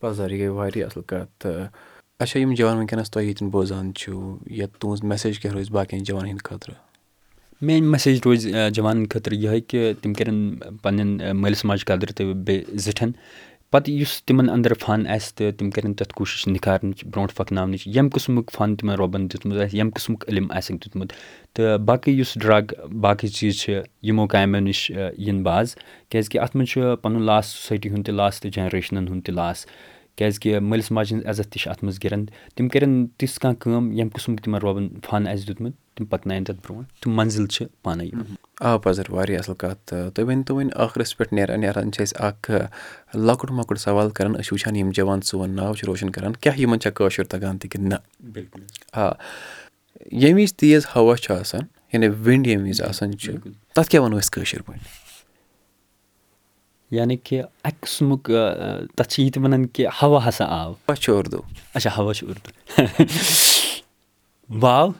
پَزر 0.01 0.31
یہِ 0.31 0.41
گٔے 0.41 0.49
واریاہ 0.49 0.87
اَصٕل 0.87 1.03
کَتھ 1.07 1.31
تہٕ 1.39 1.69
اچھا 2.21 2.41
یِم 2.41 2.55
جوان 2.55 2.77
وٕنکٮ۪نَس 2.77 3.11
تۄہہِ 3.11 3.27
ییٚتٮ۪ن 3.27 3.49
بوزان 3.51 3.93
چھُو 3.95 4.37
یا 4.59 4.67
تُہٕنٛز 4.79 5.03
میسیج 5.05 5.39
کیٛاہ 5.39 5.55
روزِ 5.55 5.71
باقٕیَن 5.71 6.03
جوانَن 6.03 6.29
ہِنٛدِ 6.29 6.45
خٲطرٕ 6.45 6.75
میٛٲنۍ 7.61 7.89
میسیج 7.91 8.19
روزِ 8.25 8.49
جوانَن 8.75 9.07
خٲطرٕ 9.11 9.35
یِہوٚے 9.35 9.61
کہِ 9.69 9.93
تِم 10.03 10.13
کَرن 10.15 10.57
پنٛنٮ۪ن 10.83 11.37
مٲلِس 11.41 11.65
ماجہِ 11.65 11.85
قدر 11.87 12.11
تہٕ 12.17 12.35
بیٚیہِ 12.35 12.79
زِٹھٮ۪ن 12.79 13.11
پَتہٕ 13.71 13.93
یُس 13.93 14.23
تِمَن 14.25 14.51
اَندَر 14.51 14.73
فَن 14.81 15.07
آسہِ 15.15 15.35
تہٕ 15.37 15.53
تِم 15.59 15.71
کَرن 15.71 15.95
تَتھ 15.95 16.13
کوٗشِش 16.15 16.47
نِکھارنٕچ 16.49 17.05
برونٛٹھ 17.05 17.35
پَکناونٕچ 17.37 17.87
ییٚمہِ 17.87 18.11
قٕسمُک 18.13 18.51
فَن 18.57 18.77
تِمَن 18.77 18.95
رۄبَن 19.01 19.27
دیُتمُت 19.31 19.61
آسہِ 19.61 19.75
ییٚمہِ 19.75 19.93
قٕسمُک 19.95 20.25
علم 20.29 20.51
آسٮ۪کھ 20.51 20.85
دیُتمُت 20.85 21.13
تہٕ 21.55 21.79
باقٕے 21.87 22.13
یُس 22.13 22.35
ڈرٛگ 22.41 22.73
باقٕے 23.01 23.29
چیٖز 23.29 23.61
چھِ 23.61 23.81
یِمو 24.07 24.27
کامیو 24.35 24.61
نِش 24.61 24.91
یِنہٕ 24.91 25.43
باز 25.45 25.75
کیٛازِکہِ 26.09 26.41
اَتھ 26.41 26.57
منٛز 26.57 26.69
چھُ 26.71 26.97
پَنُن 27.03 27.23
لاس 27.23 27.47
سوسایٹی 27.47 27.89
ہُنٛد 27.91 28.07
تہِ 28.07 28.15
لاس 28.15 28.41
تہٕ 28.41 28.51
جَنریشنَن 28.57 29.09
ہُنٛد 29.09 29.25
تہِ 29.25 29.35
لاس 29.35 29.67
کیٛازِکہِ 30.17 30.61
مٲلِس 30.61 30.91
ماجہِ 30.91 31.13
ہِنٛز 31.13 31.27
عزت 31.29 31.53
تہِ 31.53 31.61
چھِ 31.61 31.71
اَتھ 31.71 31.85
منٛز 31.85 31.99
تِم 32.57 32.69
کَرن 32.69 33.07
تِژھ 33.19 33.39
کانٛہہ 33.41 33.61
کٲم 33.61 33.91
ییٚمہِ 33.93 34.13
قٕسمُک 34.13 34.41
تِمَن 34.45 34.61
رۄبَن 34.63 34.89
فَن 35.09 35.29
آسہِ 35.29 35.47
دیُتمُت 35.47 35.75
تِم 35.97 36.05
پَکناون 36.05 36.45
تَتھ 36.45 36.61
برونٛٹھ 36.65 37.03
تِم 37.03 37.15
مٔنزِل 37.17 37.47
چھِ 37.47 37.67
پانَے 37.83 38.11
آ 38.61 38.77
پَزر 38.85 39.11
واریاہ 39.11 39.39
اَصٕل 39.39 39.55
کَتھ 39.59 39.79
تہٕ 39.87 40.11
تُہۍ 40.15 40.25
ؤنۍ 40.27 40.43
تو 40.47 40.55
وۄنۍ 40.57 40.71
ٲخرَس 40.77 41.17
پٮ۪ٹھ 41.17 41.35
نیران 41.35 41.61
نیران 41.61 41.93
چھِ 41.93 42.03
أسۍ 42.03 42.17
اَکھ 42.27 42.51
لۄکُٹ 43.15 43.51
مۄکُٹ 43.51 43.79
سوال 43.79 44.11
کَران 44.11 44.35
أسۍ 44.37 44.43
چھِ 44.43 44.53
وٕچھان 44.53 44.77
یِم 44.77 44.91
جوان 44.95 45.21
سون 45.21 45.57
ناو 45.57 45.75
چھِ 45.75 45.87
روشَن 45.87 46.11
کَران 46.11 46.33
کیٛاہ 46.37 46.61
یِمَن 46.61 46.81
چھےٚ 46.81 46.93
کٲشُر 46.95 47.25
تَگان 47.25 47.59
تہِ 47.59 47.71
کِنہٕ 47.71 47.89
نہ 47.89 48.29
بِلکُل 48.33 48.63
آ 48.93 49.11
ییٚمہِ 50.13 50.43
وِزِ 50.43 50.55
تیز 50.57 50.87
ہوا 50.95 51.17
چھُ 51.17 51.35
آسان 51.41 51.65
یعنی 51.93 52.09
وِنٛڈ 52.09 52.47
ییٚمہِ 52.47 52.69
وِزِ 52.69 52.83
آسان 52.89 53.17
چھُ 53.19 53.33
تَتھ 53.75 53.89
کیٛاہ 53.89 54.05
وَنو 54.05 54.17
أسۍ 54.19 54.31
کٲشِر 54.33 54.63
پٲٹھۍ 54.63 55.06
یعنی 56.91 57.17
کہِ 57.17 57.41
اَکہِ 57.65 57.81
قٕسمُک 57.81 58.31
تَتھ 58.97 59.09
چھِ 59.09 59.25
یہِ 59.25 59.33
تہِ 59.33 59.43
وَنان 59.43 59.67
کہِ 59.67 59.87
ہوا 60.03 60.29
ہسا 60.29 60.45
آو۔ 60.45 60.95
چھُ 60.95 61.15
اُردو۔ 61.15 61.39
اچھا 61.75 61.91
ہوا 61.97 62.15
چھُ 62.15 62.29
اُردو۔ 62.29 62.51
واو۔ 64.61 64.93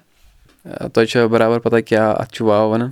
تۄہہِ 0.95 1.07
چھا 1.09 1.27
بَرابر 1.27 1.59
پَتہ 1.59 1.77
کیٛاہ 1.81 2.15
اَتھ 2.19 2.33
چھُ 2.33 2.45
واو 2.47 2.71
وَنان؟ 2.71 2.91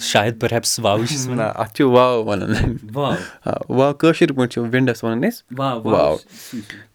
شاید 0.00 0.40
پٔر 0.40 0.52
ہیپٕس 0.52 0.80
واوٕے 0.80 1.06
چھُس 1.06 1.26
نہ 1.26 1.42
اَتھ 1.42 1.74
چھُ 1.74 1.84
واو 1.84 2.24
وَنان۔ 2.24 2.76
واو۔ 2.94 3.92
کٲشِر 3.98 4.32
پٲٹھۍ 4.32 4.48
چھِ 4.48 4.62
وِنٛڈَس 4.62 5.04
وَنان 5.04 5.24
أسۍ۔ 5.28 5.58
واو 5.58 6.16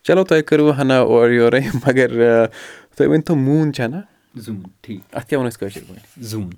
چلو 0.04 0.24
تۄہہِ 0.24 0.44
کٔروٕ 0.44 0.74
ہنا 0.82 1.00
اورٕ 1.00 1.32
یورَے 1.32 1.60
مگر 1.88 2.10
تُہۍ 2.96 3.08
ؤنۍتو 3.08 3.36
موٗن 3.36 3.74
چھےٚ 3.74 3.90
نہ 3.90 3.96
اَتھ 5.14 5.28
کیٛاہ 5.28 5.40
وَنو 5.40 5.50
أسۍ 5.50 5.58
کٲشِر 5.58 5.82
پٲٹھۍ؟ 5.88 6.06
زوٗن۔ 6.18 6.50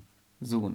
زوٗن 0.42 0.72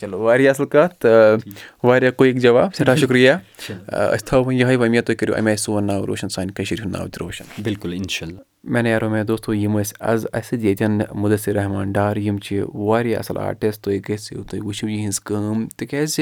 چلو 0.00 0.18
واریاہ 0.20 0.50
اَصٕل 0.50 0.66
کَتھ 0.66 0.94
تہٕ 1.00 1.84
واریاہ 1.84 2.10
کُیِک 2.10 2.36
جواب 2.42 2.74
سٮ۪ٹھاہ 2.74 2.96
شُکریہ 2.96 3.32
أسۍ 3.32 4.26
تھاوو 4.26 4.44
وۄنۍ 4.44 4.58
یِہوٚے 4.60 4.76
وۄمید 4.76 5.04
تُہۍ 5.04 5.16
کٔرِو 5.16 5.34
اَمہِ 5.34 5.48
آیہِ 5.48 5.58
سون 5.58 5.86
ناو 5.86 6.06
روشَن 6.06 6.28
سانہِ 6.28 6.54
کٔشیٖرِ 6.54 6.80
ہُنٛد 6.84 6.96
ناو 6.96 7.08
تہِ 7.08 7.22
روشَن 7.22 7.62
بِلکُل 7.62 7.92
اِنشاء 7.92 8.26
اللہ 8.26 8.40
مےٚ 8.64 8.82
نیرو 8.82 9.10
مےٚ 9.10 9.24
دوستو 9.24 9.54
یِم 9.54 9.78
ٲسۍ 9.78 9.92
آز 10.00 10.26
اَسہِ 10.32 10.44
سۭتۍ 10.48 10.64
ییٚتٮ۪ن 10.64 11.20
مُدثر 11.20 11.54
رحمان 11.54 11.92
ڈار 11.92 12.16
یِم 12.16 12.38
چھِ 12.44 12.62
واریاہ 12.74 13.18
اَصٕل 13.18 13.38
آرٹِسٹ 13.38 13.82
تُہۍ 13.84 14.00
گٔژھِو 14.08 14.42
تُہۍ 14.42 14.60
وٕچھِو 14.64 14.88
یِہِنٛز 14.88 15.20
کٲم 15.20 15.66
تِکیٛازِ 15.76 16.20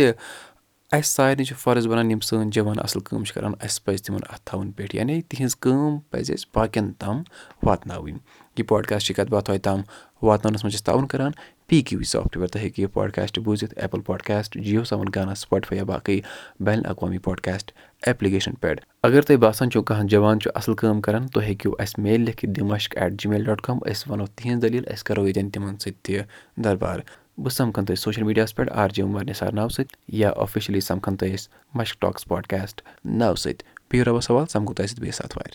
اَسہِ 0.93 1.05
سارنٕے 1.15 1.45
چھُ 1.45 1.55
فرض 1.63 1.87
بَنان 1.87 2.11
یِم 2.11 2.21
سٲنۍ 2.21 2.51
جوان 2.55 2.79
اَصٕل 2.79 3.01
کٲم 3.05 3.25
چھِ 3.25 3.35
کَران 3.35 3.53
اَسہِ 3.61 3.85
پَزِ 3.85 4.03
تِمَن 4.05 4.21
اَتھٕ 4.29 4.45
تھاوُن 4.45 4.71
پٮ۪ٹھ 4.73 4.95
یعنی 4.97 5.21
تِہِنٛز 5.29 5.57
کٲم 5.57 5.99
پَزِ 6.11 6.33
اَسہِ 6.33 6.49
باقٕیَن 6.55 6.93
تام 6.99 7.23
واتناوٕنۍ 7.63 8.19
یہِ 8.57 8.67
پاڈکاسٹٕچ 8.69 9.17
کَتھ 9.17 9.31
باتھ 9.31 9.45
تۄہہِ 9.45 9.61
تام 9.61 9.81
واتناونَس 10.23 10.65
منٛز 10.65 10.73
چھِ 10.73 10.81
أسۍ 10.81 10.87
تعاوُن 10.87 11.07
کَران 11.07 11.33
پی 11.67 11.81
کیوٗ 11.83 11.99
وی 11.99 12.05
سافٹوِیَر 12.05 12.49
تُہۍ 12.49 12.63
ہیٚکِو 12.63 12.83
یہِ 12.83 12.93
پاڈکاسٹ 12.93 13.39
بوٗزِتھ 13.39 13.75
ایپٕل 13.77 14.01
پاڈکاسٹ 14.07 14.57
جِیو 14.65 14.85
سیوَن 14.85 15.07
گانا 15.15 15.35
سٕپاٹفاے 15.35 15.77
یا 15.77 15.85
باقٕے 15.85 16.21
بین 16.61 16.79
الاقوامی 16.79 17.19
پاڈکاسٹ 17.19 17.73
ایپلِکیشَن 18.07 18.55
پٮ۪ٹھ۔ 18.55 18.81
اگر 19.03 19.23
تۄہہِ 19.23 19.41
باسان 19.41 19.71
چھُو 19.71 19.83
کانٛہہ 19.83 20.07
جوان 20.09 20.41
چھُ 20.41 20.51
اَصٕل 20.55 20.75
کٲم 20.75 21.01
کَران 21.01 21.27
تُہۍ 21.27 21.45
ہیٚکِو 21.45 21.73
اَسہِ 21.79 22.03
میل 22.05 22.21
لیکھِتھ 22.21 22.51
Dimashk 22.59 22.97
at 22.99 23.13
gmail 23.29 23.45
dot 23.45 23.61
com 23.61 23.79
أسۍ 23.91 24.11
وَنو 24.11 24.27
تِہِنٛز 24.27 24.63
دٔلیٖل 24.63 24.85
أسۍ 24.93 25.05
کَرو 25.05 25.27
ییٚتٮ۪ن 25.27 25.51
تِمَن 25.51 25.79
سۭتۍ 25.79 26.03
تہِ 26.03 26.19
دربار۔ 26.65 26.99
بہٕ 27.39 27.53
سَمکھَن 27.53 27.85
تۄہہِ 27.85 27.99
سوشَل 27.99 28.23
میٖڈیاہَس 28.23 28.55
پٮ۪ٹھ 28.55 28.73
آر 28.73 28.89
جے 28.89 29.03
عمر 29.03 29.25
نثار 29.25 29.53
ناوٕ 29.53 29.71
سۭتۍ 29.71 29.97
یا 30.09 30.31
آفِشلی 30.37 30.81
سَمکھَن 30.81 31.17
تۄہہِ 31.17 31.35
أسۍ 31.35 31.49
مَشک 31.75 32.01
ٹاکٕس 32.01 32.25
پاڈکاسٹ 32.25 32.83
ناوٕ 33.05 33.37
سۭتۍ۔ 33.37 33.67
بِہِو 33.91 34.05
رۄبَس 34.05 34.25
سوال 34.25 34.47
سَمکھو 34.47 34.75
تۄہہِ 34.75 34.89
سۭتۍ 34.89 35.01
بیٚیہِ 35.01 35.15
ساتہٕ 35.15 35.37
وارِ 35.37 35.51